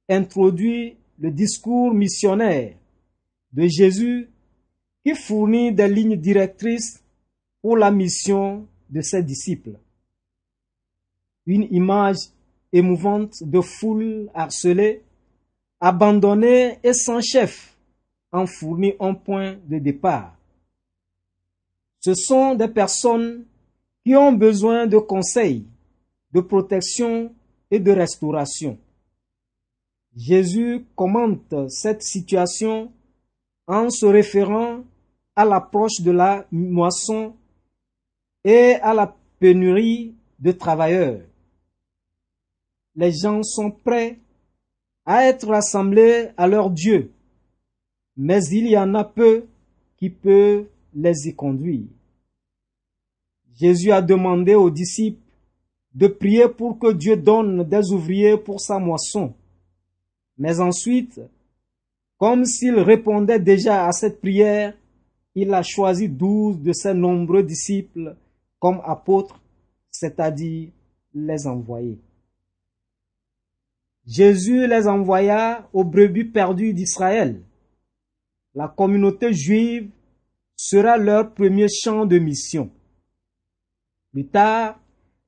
introduit 0.07 0.95
le 1.17 1.31
discours 1.31 1.91
missionnaire 1.91 2.75
de 3.53 3.67
Jésus 3.67 4.29
qui 5.03 5.15
fournit 5.15 5.71
des 5.71 5.87
lignes 5.87 6.17
directrices 6.17 7.03
pour 7.61 7.77
la 7.77 7.91
mission 7.91 8.67
de 8.89 9.01
ses 9.01 9.23
disciples. 9.23 9.77
Une 11.45 11.67
image 11.71 12.17
émouvante 12.71 13.43
de 13.43 13.61
foule 13.61 14.29
harcelée, 14.33 15.03
abandonnée 15.79 16.79
et 16.83 16.93
sans 16.93 17.21
chef 17.21 17.75
en 18.31 18.45
fournit 18.45 18.93
un 18.99 19.13
point 19.13 19.57
de 19.67 19.79
départ. 19.79 20.37
Ce 21.99 22.13
sont 22.13 22.55
des 22.55 22.67
personnes 22.67 23.45
qui 24.03 24.15
ont 24.15 24.33
besoin 24.33 24.87
de 24.87 24.97
conseils, 24.97 25.65
de 26.31 26.41
protection 26.41 27.33
et 27.69 27.79
de 27.79 27.91
restauration. 27.91 28.77
Jésus 30.15 30.85
commente 30.95 31.69
cette 31.69 32.03
situation 32.03 32.91
en 33.71 33.89
se 33.89 34.05
référant 34.05 34.83
à 35.33 35.45
l'approche 35.45 36.01
de 36.01 36.11
la 36.11 36.45
moisson 36.51 37.33
et 38.43 38.73
à 38.81 38.93
la 38.93 39.15
pénurie 39.39 40.13
de 40.39 40.51
travailleurs. 40.51 41.21
Les 42.95 43.13
gens 43.13 43.41
sont 43.43 43.71
prêts 43.71 44.19
à 45.05 45.25
être 45.25 45.47
rassemblés 45.47 46.29
à 46.35 46.47
leur 46.47 46.69
Dieu, 46.69 47.11
mais 48.17 48.43
il 48.51 48.67
y 48.67 48.77
en 48.77 48.93
a 48.93 49.05
peu 49.05 49.45
qui 49.95 50.09
peuvent 50.09 50.65
les 50.93 51.29
y 51.29 51.33
conduire. 51.33 51.87
Jésus 53.57 53.91
a 53.91 54.01
demandé 54.01 54.53
aux 54.53 54.69
disciples 54.69 55.21
de 55.93 56.07
prier 56.07 56.49
pour 56.49 56.77
que 56.77 56.91
Dieu 56.91 57.15
donne 57.15 57.63
des 57.63 57.91
ouvriers 57.91 58.37
pour 58.37 58.59
sa 58.59 58.79
moisson. 58.79 59.33
Mais 60.37 60.59
ensuite, 60.59 61.21
comme 62.21 62.45
s'il 62.45 62.75
répondait 62.75 63.39
déjà 63.39 63.87
à 63.87 63.91
cette 63.91 64.21
prière, 64.21 64.77
il 65.33 65.51
a 65.55 65.63
choisi 65.63 66.07
douze 66.07 66.61
de 66.61 66.71
ses 66.71 66.93
nombreux 66.93 67.41
disciples 67.41 68.15
comme 68.59 68.79
apôtres, 68.85 69.41
c'est-à-dire 69.89 70.69
les 71.15 71.47
envoyés. 71.47 71.99
Jésus 74.05 74.67
les 74.67 74.87
envoya 74.87 75.67
aux 75.73 75.83
brebis 75.83 76.25
perdues 76.25 76.75
d'Israël. 76.75 77.41
La 78.53 78.67
communauté 78.67 79.33
juive 79.33 79.89
sera 80.55 80.97
leur 80.97 81.33
premier 81.33 81.69
champ 81.69 82.05
de 82.05 82.19
mission. 82.19 82.69
Plus 84.11 84.27
tard, 84.27 84.79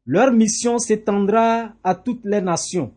leur 0.05 0.31
mission 0.31 0.77
s'étendra 0.77 1.73
à 1.83 1.95
toutes 1.95 2.23
les 2.23 2.41
nations. 2.41 2.93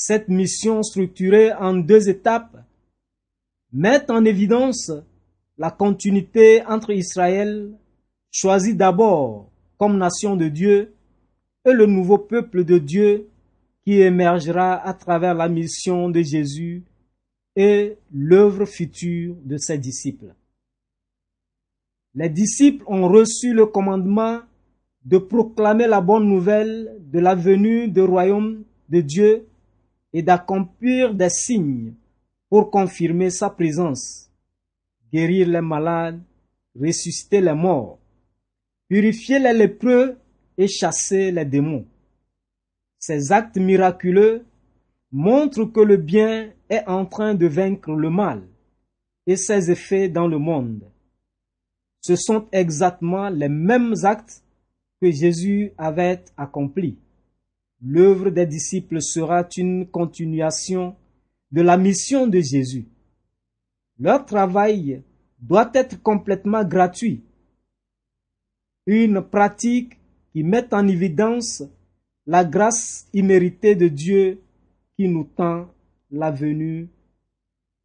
Cette 0.00 0.28
mission 0.28 0.84
structurée 0.84 1.52
en 1.52 1.74
deux 1.74 2.08
étapes 2.08 2.56
met 3.72 4.08
en 4.08 4.24
évidence 4.24 4.92
la 5.58 5.72
continuité 5.72 6.64
entre 6.66 6.92
Israël, 6.92 7.72
choisi 8.30 8.76
d'abord 8.76 9.50
comme 9.76 9.98
nation 9.98 10.36
de 10.36 10.46
Dieu, 10.46 10.94
et 11.64 11.72
le 11.72 11.86
nouveau 11.86 12.16
peuple 12.16 12.62
de 12.62 12.78
Dieu 12.78 13.28
qui 13.84 14.00
émergera 14.00 14.76
à 14.86 14.94
travers 14.94 15.34
la 15.34 15.48
mission 15.48 16.08
de 16.08 16.22
Jésus 16.22 16.84
et 17.56 17.96
l'œuvre 18.14 18.66
future 18.66 19.34
de 19.42 19.56
ses 19.56 19.78
disciples. 19.78 20.32
Les 22.14 22.28
disciples 22.28 22.84
ont 22.86 23.08
reçu 23.08 23.52
le 23.52 23.66
commandement 23.66 24.42
de 25.04 25.18
proclamer 25.18 25.88
la 25.88 26.00
bonne 26.00 26.28
nouvelle 26.28 26.94
de 27.00 27.18
la 27.18 27.34
venue 27.34 27.88
du 27.88 28.02
royaume 28.02 28.62
de 28.90 29.00
Dieu 29.00 29.48
et 30.12 30.22
d'accomplir 30.22 31.14
des 31.14 31.30
signes 31.30 31.94
pour 32.48 32.70
confirmer 32.70 33.30
sa 33.30 33.50
présence, 33.50 34.30
guérir 35.12 35.48
les 35.48 35.60
malades, 35.60 36.20
ressusciter 36.74 37.40
les 37.40 37.54
morts, 37.54 37.98
purifier 38.88 39.38
les 39.38 39.52
lépreux 39.52 40.16
et 40.56 40.68
chasser 40.68 41.30
les 41.30 41.44
démons. 41.44 41.86
Ces 42.98 43.32
actes 43.32 43.58
miraculeux 43.58 44.44
montrent 45.12 45.64
que 45.64 45.80
le 45.80 45.96
bien 45.96 46.50
est 46.68 46.86
en 46.86 47.06
train 47.06 47.34
de 47.34 47.46
vaincre 47.46 47.92
le 47.92 48.10
mal 48.10 48.42
et 49.26 49.36
ses 49.36 49.70
effets 49.70 50.08
dans 50.08 50.26
le 50.26 50.38
monde. 50.38 50.82
Ce 52.00 52.16
sont 52.16 52.46
exactement 52.52 53.28
les 53.28 53.48
mêmes 53.48 53.94
actes 54.02 54.42
que 55.00 55.10
Jésus 55.10 55.72
avait 55.76 56.24
accomplis. 56.36 56.96
L'œuvre 57.80 58.30
des 58.30 58.46
disciples 58.46 59.00
sera 59.00 59.46
une 59.56 59.86
continuation 59.86 60.96
de 61.52 61.62
la 61.62 61.76
mission 61.76 62.26
de 62.26 62.40
Jésus. 62.40 62.86
Leur 63.98 64.26
travail 64.26 65.02
doit 65.38 65.70
être 65.74 66.02
complètement 66.02 66.64
gratuit. 66.64 67.22
Une 68.86 69.22
pratique 69.22 69.98
qui 70.32 70.42
met 70.42 70.72
en 70.74 70.88
évidence 70.88 71.62
la 72.26 72.44
grâce 72.44 73.08
imméritée 73.12 73.74
de 73.74 73.88
Dieu 73.88 74.42
qui 74.96 75.08
nous 75.08 75.24
tend 75.24 75.68
la 76.10 76.30
venue, 76.30 76.88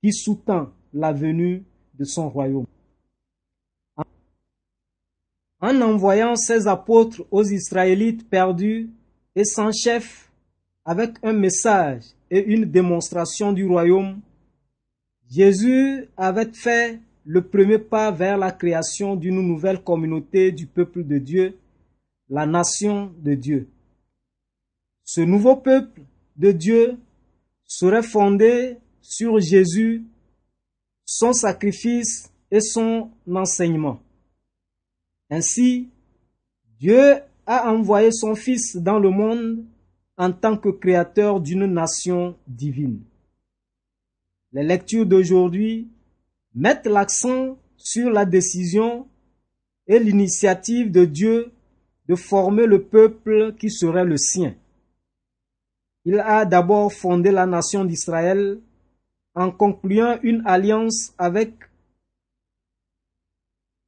qui 0.01 0.11
sous-tend 0.11 0.71
la 0.93 1.13
venue 1.13 1.63
de 1.93 2.03
son 2.03 2.29
royaume. 2.29 2.65
En 5.61 5.81
envoyant 5.81 6.35
ses 6.35 6.67
apôtres 6.67 7.25
aux 7.31 7.43
Israélites 7.43 8.29
perdus 8.29 8.89
et 9.35 9.45
sans 9.45 9.71
chef, 9.71 10.31
avec 10.85 11.15
un 11.23 11.33
message 11.33 12.03
et 12.29 12.43
une 12.43 12.65
démonstration 12.65 13.53
du 13.53 13.65
royaume, 13.65 14.19
Jésus 15.29 16.07
avait 16.17 16.51
fait 16.53 16.99
le 17.25 17.41
premier 17.41 17.79
pas 17.79 18.11
vers 18.11 18.37
la 18.37 18.51
création 18.51 19.15
d'une 19.15 19.41
nouvelle 19.41 19.81
communauté 19.81 20.51
du 20.51 20.67
peuple 20.67 21.03
de 21.03 21.17
Dieu, 21.17 21.57
la 22.29 22.45
nation 22.45 23.13
de 23.19 23.33
Dieu. 23.33 23.69
Ce 25.03 25.21
nouveau 25.21 25.55
peuple 25.55 26.01
de 26.35 26.51
Dieu 26.51 26.97
serait 27.65 28.03
fondé 28.03 28.77
sur 29.01 29.39
Jésus, 29.39 30.03
son 31.05 31.33
sacrifice 31.33 32.31
et 32.51 32.61
son 32.61 33.09
enseignement. 33.27 33.99
Ainsi, 35.29 35.89
Dieu 36.79 37.15
a 37.45 37.71
envoyé 37.71 38.11
son 38.11 38.35
Fils 38.35 38.75
dans 38.77 38.99
le 38.99 39.09
monde 39.09 39.65
en 40.17 40.31
tant 40.31 40.57
que 40.57 40.69
créateur 40.69 41.39
d'une 41.39 41.65
nation 41.65 42.35
divine. 42.47 43.01
Les 44.51 44.63
lectures 44.63 45.05
d'aujourd'hui 45.05 45.87
mettent 46.53 46.85
l'accent 46.85 47.57
sur 47.77 48.09
la 48.09 48.25
décision 48.25 49.07
et 49.87 49.99
l'initiative 49.99 50.91
de 50.91 51.05
Dieu 51.05 51.51
de 52.07 52.15
former 52.15 52.65
le 52.65 52.83
peuple 52.83 53.55
qui 53.57 53.69
serait 53.69 54.05
le 54.05 54.17
sien. 54.17 54.55
Il 56.05 56.19
a 56.19 56.45
d'abord 56.45 56.91
fondé 56.91 57.31
la 57.31 57.45
nation 57.45 57.85
d'Israël 57.85 58.59
en 59.35 59.51
concluant 59.51 60.19
une 60.21 60.43
alliance 60.45 61.13
avec 61.17 61.53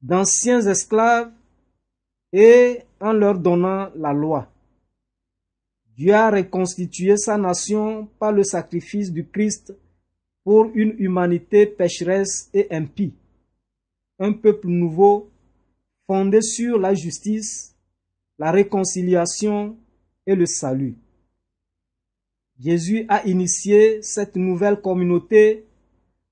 d'anciens 0.02 0.66
esclaves 0.66 1.30
et 2.38 2.82
en 3.00 3.14
leur 3.14 3.38
donnant 3.38 3.88
la 3.96 4.12
loi. 4.12 4.46
Dieu 5.96 6.12
a 6.12 6.30
reconstitué 6.30 7.16
sa 7.16 7.38
nation 7.38 8.10
par 8.18 8.30
le 8.30 8.44
sacrifice 8.44 9.10
du 9.10 9.26
Christ 9.26 9.74
pour 10.44 10.66
une 10.74 10.94
humanité 10.98 11.64
pécheresse 11.64 12.50
et 12.52 12.66
impie, 12.70 13.14
un 14.18 14.34
peuple 14.34 14.68
nouveau 14.68 15.30
fondé 16.06 16.42
sur 16.42 16.78
la 16.78 16.92
justice, 16.92 17.74
la 18.38 18.50
réconciliation 18.50 19.74
et 20.26 20.34
le 20.34 20.44
salut. 20.44 20.94
Jésus 22.60 23.06
a 23.08 23.26
initié 23.26 24.02
cette 24.02 24.36
nouvelle 24.36 24.82
communauté 24.82 25.64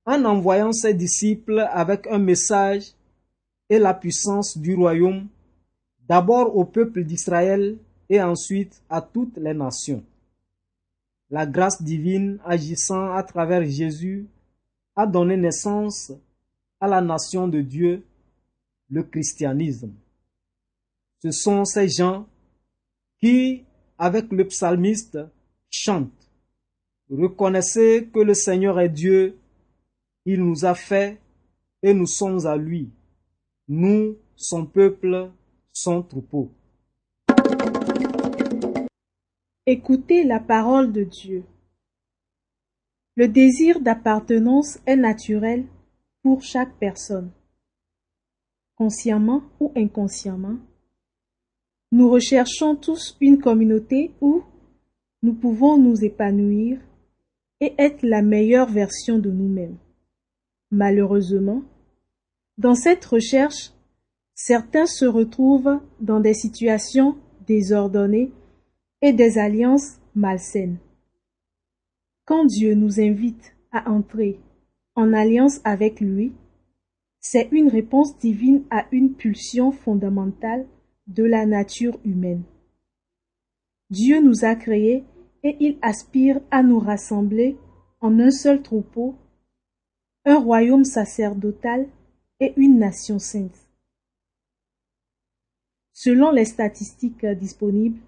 en 0.04 0.22
envoyant 0.26 0.72
ses 0.72 0.92
disciples 0.92 1.66
avec 1.70 2.06
un 2.08 2.18
message 2.18 2.92
et 3.70 3.78
la 3.78 3.94
puissance 3.94 4.58
du 4.58 4.74
royaume, 4.74 5.28
d'abord 6.08 6.56
au 6.56 6.64
peuple 6.64 7.04
d'Israël 7.04 7.76
et 8.08 8.20
ensuite 8.20 8.82
à 8.88 9.00
toutes 9.00 9.36
les 9.36 9.54
nations. 9.54 10.04
La 11.30 11.46
grâce 11.46 11.82
divine 11.82 12.38
agissant 12.44 13.12
à 13.12 13.22
travers 13.22 13.64
Jésus 13.64 14.26
a 14.94 15.06
donné 15.06 15.36
naissance 15.36 16.12
à 16.80 16.86
la 16.86 17.00
nation 17.00 17.48
de 17.48 17.60
Dieu, 17.60 18.04
le 18.90 19.02
christianisme. 19.02 19.92
Ce 21.22 21.30
sont 21.30 21.64
ces 21.64 21.88
gens 21.88 22.26
qui, 23.20 23.64
avec 23.98 24.30
le 24.30 24.46
psalmiste, 24.46 25.18
chantent. 25.70 26.10
Reconnaissez 27.10 28.08
que 28.12 28.20
le 28.20 28.34
Seigneur 28.34 28.78
est 28.78 28.90
Dieu, 28.90 29.38
il 30.26 30.42
nous 30.42 30.64
a 30.64 30.74
fait 30.74 31.18
et 31.82 31.94
nous 31.94 32.06
sommes 32.06 32.46
à 32.46 32.56
lui. 32.56 32.90
Nous, 33.68 34.16
son 34.36 34.66
peuple, 34.66 35.30
son 35.74 36.02
troupeau. 36.02 36.50
Écoutez 39.66 40.24
la 40.24 40.38
parole 40.38 40.92
de 40.92 41.02
Dieu. 41.02 41.44
Le 43.16 43.28
désir 43.28 43.80
d'appartenance 43.80 44.78
est 44.86 44.96
naturel 44.96 45.66
pour 46.22 46.42
chaque 46.42 46.74
personne. 46.78 47.30
Consciemment 48.76 49.42
ou 49.60 49.72
inconsciemment, 49.76 50.58
nous 51.92 52.08
recherchons 52.08 52.76
tous 52.76 53.16
une 53.20 53.40
communauté 53.40 54.12
où 54.20 54.42
nous 55.22 55.34
pouvons 55.34 55.76
nous 55.76 56.04
épanouir 56.04 56.80
et 57.60 57.74
être 57.78 58.02
la 58.02 58.22
meilleure 58.22 58.68
version 58.68 59.18
de 59.18 59.30
nous-mêmes. 59.30 59.78
Malheureusement, 60.70 61.62
dans 62.58 62.74
cette 62.74 63.04
recherche, 63.04 63.73
certains 64.34 64.86
se 64.86 65.04
retrouvent 65.04 65.80
dans 66.00 66.20
des 66.20 66.34
situations 66.34 67.16
désordonnées 67.46 68.32
et 69.00 69.12
des 69.12 69.38
alliances 69.38 70.00
malsaines. 70.14 70.78
Quand 72.24 72.44
Dieu 72.44 72.74
nous 72.74 73.00
invite 73.00 73.54
à 73.70 73.90
entrer 73.90 74.40
en 74.94 75.12
alliance 75.12 75.60
avec 75.64 76.00
lui, 76.00 76.32
c'est 77.20 77.48
une 77.52 77.68
réponse 77.68 78.18
divine 78.18 78.64
à 78.70 78.86
une 78.92 79.14
pulsion 79.14 79.72
fondamentale 79.72 80.66
de 81.06 81.24
la 81.24 81.46
nature 81.46 81.98
humaine. 82.04 82.42
Dieu 83.90 84.20
nous 84.20 84.44
a 84.44 84.54
créés 84.54 85.04
et 85.42 85.56
il 85.60 85.78
aspire 85.82 86.40
à 86.50 86.62
nous 86.62 86.78
rassembler 86.78 87.56
en 88.00 88.18
un 88.18 88.30
seul 88.30 88.62
troupeau, 88.62 89.14
un 90.24 90.38
royaume 90.38 90.84
sacerdotal 90.84 91.88
et 92.40 92.54
une 92.56 92.78
nation 92.78 93.18
sainte. 93.18 93.63
Selon 95.94 96.32
les 96.32 96.44
statistiques 96.44 97.24
disponibles, 97.24 98.00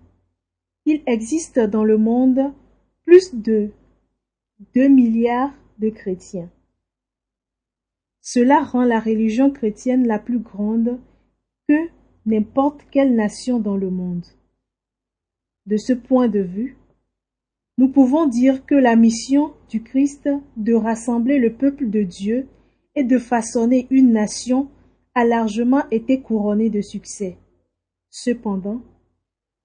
il 0.86 1.02
existe 1.06 1.60
dans 1.60 1.84
le 1.84 1.96
monde 1.96 2.52
plus 3.04 3.32
de 3.32 3.70
2 4.74 4.88
milliards 4.88 5.54
de 5.78 5.90
chrétiens. 5.90 6.50
Cela 8.20 8.64
rend 8.64 8.84
la 8.84 8.98
religion 8.98 9.52
chrétienne 9.52 10.04
la 10.04 10.18
plus 10.18 10.40
grande 10.40 10.98
que 11.68 11.88
n'importe 12.26 12.80
quelle 12.90 13.14
nation 13.14 13.60
dans 13.60 13.76
le 13.76 13.90
monde. 13.90 14.26
De 15.66 15.76
ce 15.76 15.92
point 15.92 16.26
de 16.26 16.40
vue, 16.40 16.76
nous 17.78 17.88
pouvons 17.88 18.26
dire 18.26 18.66
que 18.66 18.74
la 18.74 18.96
mission 18.96 19.52
du 19.68 19.84
Christ 19.84 20.28
de 20.56 20.74
rassembler 20.74 21.38
le 21.38 21.54
peuple 21.54 21.88
de 21.88 22.02
Dieu 22.02 22.48
et 22.96 23.04
de 23.04 23.18
façonner 23.18 23.86
une 23.90 24.10
nation 24.10 24.70
a 25.14 25.24
largement 25.24 25.88
été 25.90 26.20
couronnée 26.20 26.70
de 26.70 26.80
succès. 26.80 27.36
Cependant, 28.18 28.80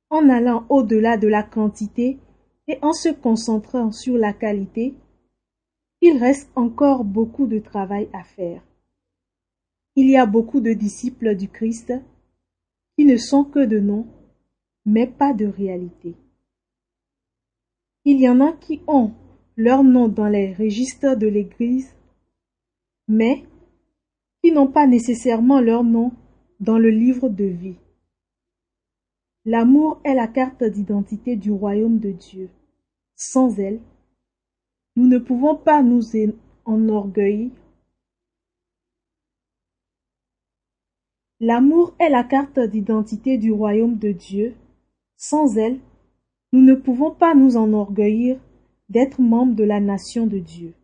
en 0.10 0.28
allant 0.28 0.66
au-delà 0.68 1.16
de 1.16 1.30
la 1.30 1.42
quantité 1.42 2.20
et 2.68 2.78
en 2.82 2.92
se 2.92 3.08
concentrant 3.08 3.94
sur 3.94 4.18
la 4.18 4.34
qualité, 4.34 4.94
il 6.02 6.18
reste 6.18 6.52
encore 6.56 7.06
beaucoup 7.06 7.48
de 7.48 7.60
travail 7.60 8.10
à 8.12 8.26
faire. 8.26 8.62
Il 9.96 10.10
y 10.10 10.18
a 10.18 10.26
beaucoup 10.26 10.60
de 10.60 10.74
disciples 10.74 11.34
du 11.38 11.48
Christ 11.48 11.94
qui 12.98 13.06
ne 13.06 13.16
sont 13.16 13.46
que 13.46 13.66
de 13.66 13.80
noms, 13.80 14.06
mais 14.86 15.08
pas 15.08 15.34
de 15.34 15.46
réalité. 15.46 16.14
Il 18.04 18.20
y 18.20 18.28
en 18.28 18.42
a 18.42 18.52
qui 18.52 18.82
ont 18.86 19.14
leur 19.56 19.82
nom 19.82 20.10
dans 20.10 20.28
les 20.28 20.54
registres 20.56 21.16
de 21.16 21.28
l'Église, 21.28 21.96
mais 23.08 23.46
qui 24.44 24.52
n'ont 24.52 24.72
pas 24.72 24.88
nécessairement 24.88 25.62
leur 25.62 25.86
nom 25.86 26.12
dans 26.60 26.78
le 26.78 26.90
livre 26.90 27.30
de 27.30 27.46
vie. 27.46 27.78
L'amour 29.46 30.00
est 30.04 30.14
la 30.14 30.28
carte 30.28 30.64
d'identité 30.64 31.36
du 31.36 31.52
royaume 31.52 31.98
de 32.00 32.12
Dieu. 32.12 32.50
Sans 33.16 33.58
elle, 33.60 33.80
nous 34.96 35.08
ne 35.08 35.18
pouvons 35.18 35.56
pas 35.56 35.82
nous 35.82 36.04
enorgueillir. 36.66 37.52
L'amour 41.40 41.96
est 42.00 42.10
la 42.10 42.24
carte 42.24 42.60
d'identité 42.60 43.40
du 43.40 43.52
royaume 43.52 43.98
de 43.98 44.12
Dieu. 44.12 44.54
Sans 45.18 45.58
elle, 45.58 45.80
nous 46.54 46.62
ne 46.62 46.76
pouvons 46.76 47.10
pas 47.10 47.34
nous 47.34 47.58
enorgueillir 47.58 48.40
d'être 48.90 49.22
membres 49.22 49.56
de 49.56 49.64
la 49.64 49.80
nation 49.80 50.28
de 50.28 50.38
Dieu. 50.38 50.76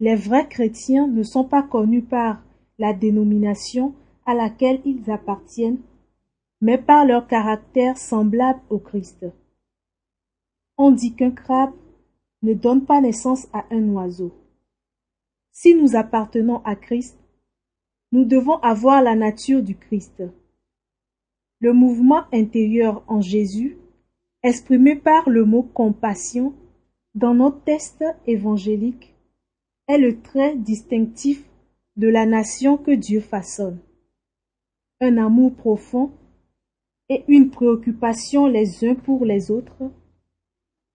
Les 0.00 0.16
vrais 0.16 0.48
chrétiens 0.48 1.06
ne 1.06 1.22
sont 1.22 1.44
pas 1.44 1.62
connus 1.62 2.02
par 2.02 2.42
la 2.78 2.92
dénomination 2.92 3.94
à 4.26 4.34
laquelle 4.34 4.82
ils 4.84 5.10
appartiennent, 5.10 5.80
mais 6.60 6.78
par 6.78 7.04
leur 7.04 7.26
caractère 7.26 7.96
semblable 7.96 8.60
au 8.68 8.78
Christ. 8.78 9.26
On 10.76 10.90
dit 10.90 11.14
qu'un 11.14 11.30
crabe 11.30 11.74
ne 12.42 12.54
donne 12.54 12.84
pas 12.84 13.00
naissance 13.00 13.48
à 13.52 13.64
un 13.70 13.88
oiseau. 13.90 14.32
Si 15.52 15.74
nous 15.74 15.96
appartenons 15.96 16.62
à 16.64 16.76
Christ, 16.76 17.18
nous 18.12 18.24
devons 18.24 18.58
avoir 18.58 19.02
la 19.02 19.14
nature 19.14 19.62
du 19.62 19.76
Christ. 19.76 20.22
Le 21.60 21.72
mouvement 21.72 22.24
intérieur 22.32 23.02
en 23.08 23.20
Jésus 23.20 23.78
exprimé 24.42 24.94
par 24.96 25.28
le 25.28 25.44
mot 25.44 25.62
compassion 25.62 26.54
dans 27.14 27.34
nos 27.34 27.50
textes 27.50 28.04
évangéliques, 28.26 29.14
est 29.88 29.98
le 29.98 30.20
trait 30.20 30.56
distinctif 30.56 31.44
de 31.96 32.08
la 32.08 32.26
nation 32.26 32.76
que 32.76 32.92
Dieu 32.92 33.20
façonne. 33.20 33.80
Un 35.00 35.16
amour 35.16 35.54
profond 35.54 36.12
et 37.08 37.24
une 37.28 37.50
préoccupation 37.50 38.46
les 38.46 38.84
uns 38.84 38.94
pour 38.94 39.24
les 39.24 39.50
autres 39.50 39.90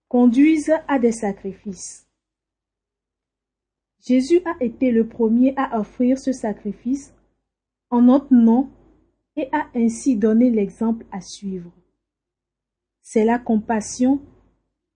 conduisent 0.08 0.74
à 0.88 1.00
des 1.00 1.12
sacrifices. 1.12 2.08
Jésus 4.06 4.42
a 4.46 4.64
été 4.64 4.92
le 4.92 5.08
premier 5.08 5.54
à 5.58 5.80
offrir 5.80 6.20
ce 6.20 6.34
sacrifice 6.34 7.14
en 7.90 8.02
notre 8.02 8.34
nom 8.34 8.70
et 9.36 9.48
a 9.52 9.68
ainsi 9.76 10.16
donné 10.16 10.50
l'exemple 10.50 11.06
à 11.12 11.22
suivre. 11.22 11.72
C'est 13.02 13.26
la 13.26 13.40
compassion 13.40 14.22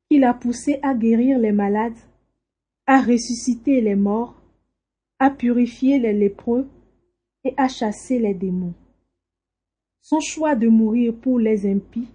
qui 0.10 0.20
l'a 0.20 0.34
poussé 0.34 0.80
à 0.84 0.94
guérir 0.94 1.40
les 1.40 1.52
malades, 1.52 1.98
à 2.86 3.02
ressusciter 3.02 3.82
les 3.82 3.96
morts, 3.96 4.42
à 5.20 5.30
purifier 5.30 6.00
les 6.00 6.14
lépreux 6.14 6.68
et 7.44 7.54
à 7.58 7.68
chasser 7.68 8.20
les 8.20 8.34
démons. 8.34 8.74
Son 10.10 10.22
choix 10.22 10.56
de 10.56 10.70
mourir 10.70 11.14
pour 11.14 11.38
les 11.38 11.70
impies 11.70 12.08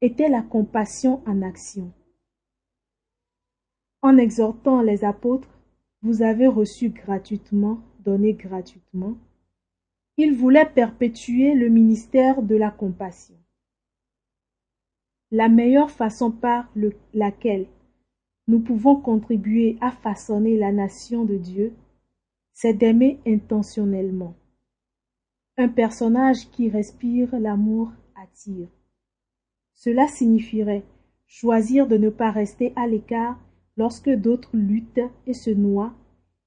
était 0.00 0.28
la 0.28 0.42
compassion 0.42 1.22
en 1.28 1.42
action. 1.42 1.92
En 4.02 4.18
exhortant 4.18 4.82
les 4.82 5.04
apôtres, 5.04 5.60
vous 6.02 6.22
avez 6.22 6.48
reçu 6.48 6.88
gratuitement, 6.88 7.78
donné 8.00 8.32
gratuitement. 8.32 9.16
Il 10.16 10.34
voulait 10.34 10.68
perpétuer 10.68 11.54
le 11.54 11.68
ministère 11.68 12.42
de 12.42 12.56
la 12.56 12.72
compassion. 12.72 13.36
La 15.30 15.48
meilleure 15.48 15.92
façon 15.92 16.32
par 16.32 16.68
laquelle 17.12 17.68
nous 18.48 18.58
pouvons 18.58 18.96
contribuer 18.96 19.78
à 19.80 19.92
façonner 19.92 20.56
la 20.58 20.72
nation 20.72 21.24
de 21.24 21.36
Dieu, 21.36 21.76
c'est 22.52 22.74
d'aimer 22.74 23.20
intentionnellement. 23.24 24.34
Un 25.56 25.68
personnage 25.68 26.50
qui 26.50 26.68
respire 26.68 27.38
l'amour 27.38 27.92
attire. 28.16 28.68
Cela 29.72 30.08
signifierait 30.08 30.84
choisir 31.28 31.86
de 31.86 31.96
ne 31.96 32.10
pas 32.10 32.32
rester 32.32 32.72
à 32.74 32.88
l'écart 32.88 33.38
lorsque 33.76 34.10
d'autres 34.10 34.56
luttent 34.56 35.10
et 35.26 35.34
se 35.34 35.50
noient, 35.50 35.94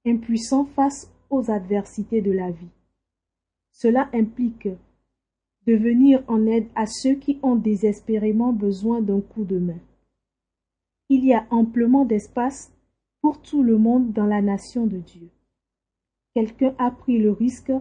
impuissants 0.05 0.65
face 0.65 1.09
aux 1.29 1.49
adversités 1.49 2.21
de 2.21 2.31
la 2.31 2.51
vie. 2.51 2.71
Cela 3.71 4.09
implique 4.13 4.67
de 5.67 5.73
venir 5.73 6.23
en 6.27 6.45
aide 6.45 6.67
à 6.75 6.85
ceux 6.85 7.15
qui 7.15 7.39
ont 7.43 7.55
désespérément 7.55 8.51
besoin 8.51 9.01
d'un 9.01 9.21
coup 9.21 9.45
de 9.45 9.59
main. 9.59 9.79
Il 11.09 11.23
y 11.23 11.33
a 11.33 11.45
amplement 11.49 12.03
d'espace 12.03 12.73
pour 13.21 13.41
tout 13.41 13.63
le 13.63 13.77
monde 13.77 14.11
dans 14.11 14.25
la 14.25 14.41
nation 14.41 14.85
de 14.85 14.97
Dieu. 14.97 15.29
Quelqu'un 16.33 16.75
a 16.77 16.91
pris 16.91 17.19
le 17.19 17.31
risque 17.31 17.71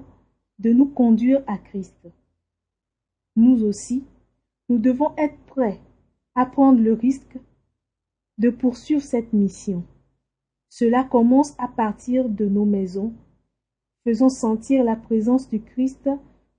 de 0.59 0.73
nous 0.73 0.87
conduire 0.87 1.42
à 1.47 1.59
Christ. 1.59 2.09
Nous 3.37 3.64
aussi, 3.64 4.05
nous 4.69 4.79
devons 4.79 5.14
être 5.16 5.38
prêts 5.47 5.81
à 6.35 6.47
prendre 6.47 6.81
le 6.81 6.92
risque 6.92 7.38
de 8.38 8.51
poursuivre 8.51 9.03
cette 9.03 9.33
mission. 9.33 9.85
Cela 10.69 11.05
commence 11.05 11.55
à 11.59 11.69
partir 11.69 12.29
de 12.29 12.47
nos 12.47 12.64
maisons. 12.64 13.14
Faisons 14.05 14.29
sentir 14.29 14.85
la 14.85 14.97
présence 14.97 15.49
du 15.49 15.61
Christ 15.61 16.09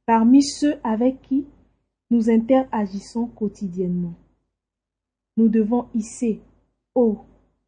parmi 0.05 0.43
ceux 0.43 0.75
avec 0.83 1.21
qui 1.21 1.45
nous 2.09 2.29
interagissons 2.29 3.27
quotidiennement. 3.27 4.15
Nous 5.35 5.49
devons 5.49 5.87
hisser 5.93 6.41
haut 6.95 7.19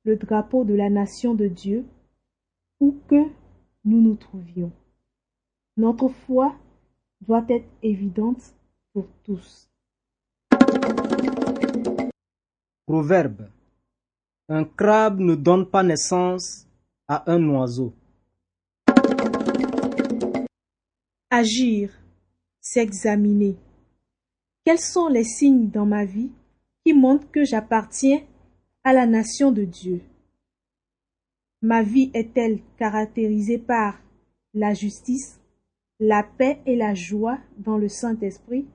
le 0.04 0.16
drapeau 0.16 0.64
de 0.64 0.74
la 0.74 0.90
nation 0.90 1.36
de 1.36 1.48
Dieu 1.48 1.86
où 2.80 2.96
que 3.08 3.24
nous 3.86 4.02
nous 4.02 4.16
trouvions. 4.16 4.72
Notre 5.80 6.10
foi 6.10 6.58
doit 7.22 7.46
être 7.48 7.70
évidente 7.82 8.54
pour 8.92 9.08
tous. 9.24 9.70
Proverbe. 12.86 13.48
Un 14.50 14.66
crabe 14.66 15.22
ne 15.22 15.36
donne 15.36 15.66
pas 15.66 15.82
naissance 15.82 16.68
à 17.08 17.32
un 17.32 17.48
oiseau. 17.48 17.94
Agir, 21.30 21.94
s'examiner. 22.60 23.56
Quels 24.66 24.82
sont 24.82 25.08
les 25.08 25.24
signes 25.24 25.70
dans 25.70 25.86
ma 25.86 26.04
vie 26.04 26.34
qui 26.86 26.92
montrent 26.92 27.32
que 27.32 27.46
j'appartiens 27.46 28.20
à 28.84 28.92
la 28.92 29.06
nation 29.08 29.54
de 29.54 29.64
Dieu? 29.64 30.02
Ma 31.62 31.84
vie 31.84 32.12
est-elle 32.14 32.60
caractérisée 32.78 33.60
par 33.60 33.98
la 34.54 34.74
justice, 34.74 35.39
la 36.00 36.24
paix 36.24 36.62
et 36.66 36.78
la 36.78 36.94
joie 36.94 37.40
dans 37.58 37.78
le 37.78 37.90
Saint-Esprit 37.90 38.66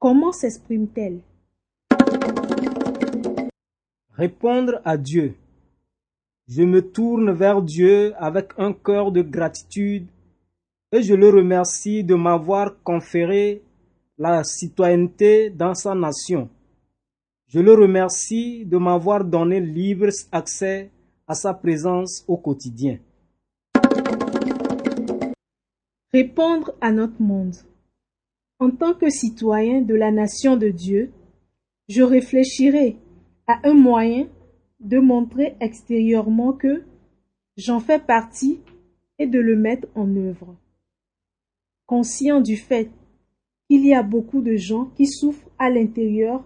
Comment 0.00 0.32
s'exprime-t-elle? 0.32 1.20
Répondre 4.10 4.80
à 4.84 4.96
Dieu. 4.96 5.36
Je 6.48 6.62
me 6.62 6.80
tourne 6.80 7.30
vers 7.32 7.62
Dieu 7.62 8.12
avec 8.18 8.50
un 8.58 8.72
cœur 8.72 9.12
de 9.12 9.22
gratitude 9.22 10.08
et 10.92 11.02
je 11.02 11.14
le 11.14 11.30
remercie 11.30 12.02
de 12.02 12.14
m'avoir 12.14 12.82
conféré 12.82 13.62
la 14.18 14.42
citoyenneté 14.42 15.50
dans 15.50 15.74
sa 15.74 15.94
nation. 15.94 16.48
Je 17.46 17.60
le 17.60 17.74
remercie 17.74 18.64
de 18.64 18.78
m'avoir 18.78 19.24
donné 19.24 19.60
libre 19.60 20.08
accès 20.32 20.90
à 21.28 21.34
sa 21.34 21.54
présence 21.54 22.24
au 22.26 22.36
quotidien. 22.36 22.98
Répondre 26.16 26.72
à 26.80 26.92
notre 26.92 27.20
monde. 27.20 27.56
En 28.58 28.70
tant 28.70 28.94
que 28.94 29.10
citoyen 29.10 29.82
de 29.82 29.94
la 29.94 30.10
nation 30.10 30.56
de 30.56 30.70
Dieu, 30.70 31.12
je 31.90 32.02
réfléchirai 32.02 32.96
à 33.46 33.60
un 33.68 33.74
moyen 33.74 34.26
de 34.80 34.98
montrer 34.98 35.56
extérieurement 35.60 36.54
que 36.54 36.84
j'en 37.58 37.80
fais 37.80 37.98
partie 37.98 38.60
et 39.18 39.26
de 39.26 39.38
le 39.38 39.56
mettre 39.56 39.88
en 39.94 40.16
œuvre. 40.16 40.56
Conscient 41.84 42.40
du 42.40 42.56
fait 42.56 42.90
qu'il 43.68 43.84
y 43.84 43.92
a 43.92 44.02
beaucoup 44.02 44.40
de 44.40 44.56
gens 44.56 44.86
qui 44.96 45.06
souffrent 45.06 45.50
à 45.58 45.68
l'intérieur 45.68 46.42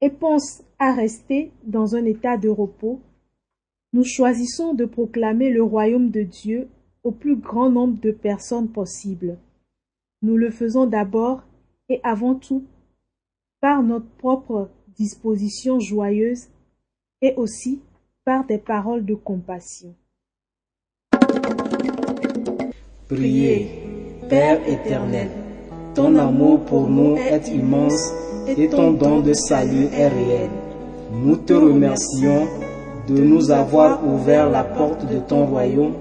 et 0.00 0.10
pensent 0.10 0.64
à 0.80 0.92
rester 0.92 1.52
dans 1.62 1.94
un 1.94 2.04
état 2.04 2.36
de 2.36 2.48
repos, 2.48 3.00
nous 3.92 4.04
choisissons 4.04 4.74
de 4.74 4.84
proclamer 4.84 5.50
le 5.50 5.62
royaume 5.62 6.10
de 6.10 6.22
Dieu 6.22 6.68
au 7.04 7.12
plus 7.12 7.36
grand 7.36 7.70
nombre 7.70 8.00
de 8.00 8.10
personnes 8.10 8.68
possible. 8.68 9.36
Nous 10.22 10.36
le 10.36 10.50
faisons 10.50 10.86
d'abord 10.86 11.42
et 11.90 12.00
avant 12.02 12.34
tout 12.34 12.64
par 13.60 13.82
notre 13.82 14.08
propre 14.18 14.70
disposition 14.96 15.78
joyeuse 15.78 16.48
et 17.20 17.34
aussi 17.36 17.80
par 18.24 18.46
des 18.46 18.58
paroles 18.58 19.04
de 19.04 19.14
compassion. 19.14 19.94
Priez, 23.08 23.68
Père 24.28 24.66
éternel, 24.66 25.28
ton 25.94 26.16
amour 26.16 26.64
pour 26.64 26.88
nous 26.88 27.16
est 27.16 27.48
immense 27.48 28.12
et 28.48 28.68
ton 28.68 28.92
don 28.92 29.20
de 29.20 29.34
salut 29.34 29.86
est 29.92 30.08
réel. 30.08 30.50
Nous 31.12 31.36
te 31.36 31.52
remercions 31.52 32.46
de 33.06 33.18
nous 33.18 33.50
avoir 33.50 34.06
ouvert 34.06 34.48
la 34.48 34.64
porte 34.64 35.06
de 35.06 35.18
ton 35.18 35.44
royaume 35.46 35.94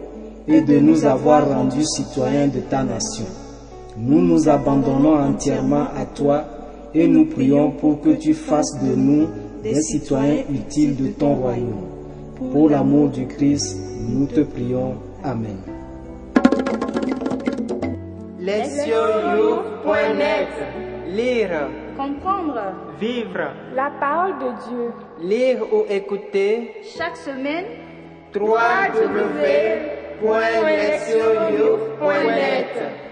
et 0.47 0.61
de 0.61 0.79
nous 0.79 1.05
avoir 1.05 1.47
rendus 1.47 1.85
citoyens 1.85 2.47
de 2.47 2.59
ta 2.59 2.83
nation. 2.83 3.25
Nous 3.97 4.21
nous 4.21 4.49
abandonnons 4.49 5.15
entièrement 5.15 5.87
à 5.95 6.05
toi 6.05 6.43
et 6.93 7.07
nous 7.07 7.25
prions 7.25 7.71
pour 7.71 8.01
que 8.01 8.09
tu 8.09 8.33
fasses 8.33 8.79
de 8.81 8.95
nous 8.95 9.27
des 9.63 9.81
citoyens 9.81 10.43
utiles 10.53 10.95
de 10.95 11.07
ton 11.07 11.35
royaume. 11.35 11.87
Pour 12.51 12.69
l'amour 12.69 13.09
du 13.09 13.27
Christ, 13.27 13.77
nous 13.99 14.25
te 14.25 14.41
prions. 14.41 14.95
Amen. 15.23 15.57
Lesioyou.net 18.39 20.49
Lire, 21.07 21.69
Comprendre 21.95 22.59
vivre, 22.99 23.51
la 23.75 23.91
parole 23.99 24.33
de 24.39 24.67
Dieu 24.67 24.91
lire 25.21 25.59
ou 25.71 25.85
écouter 25.89 26.71
chaque 26.97 27.17
semaine 27.17 27.65
Point 30.23 30.63
net 30.63 31.01
sur 31.01 31.51
you. 31.51 33.02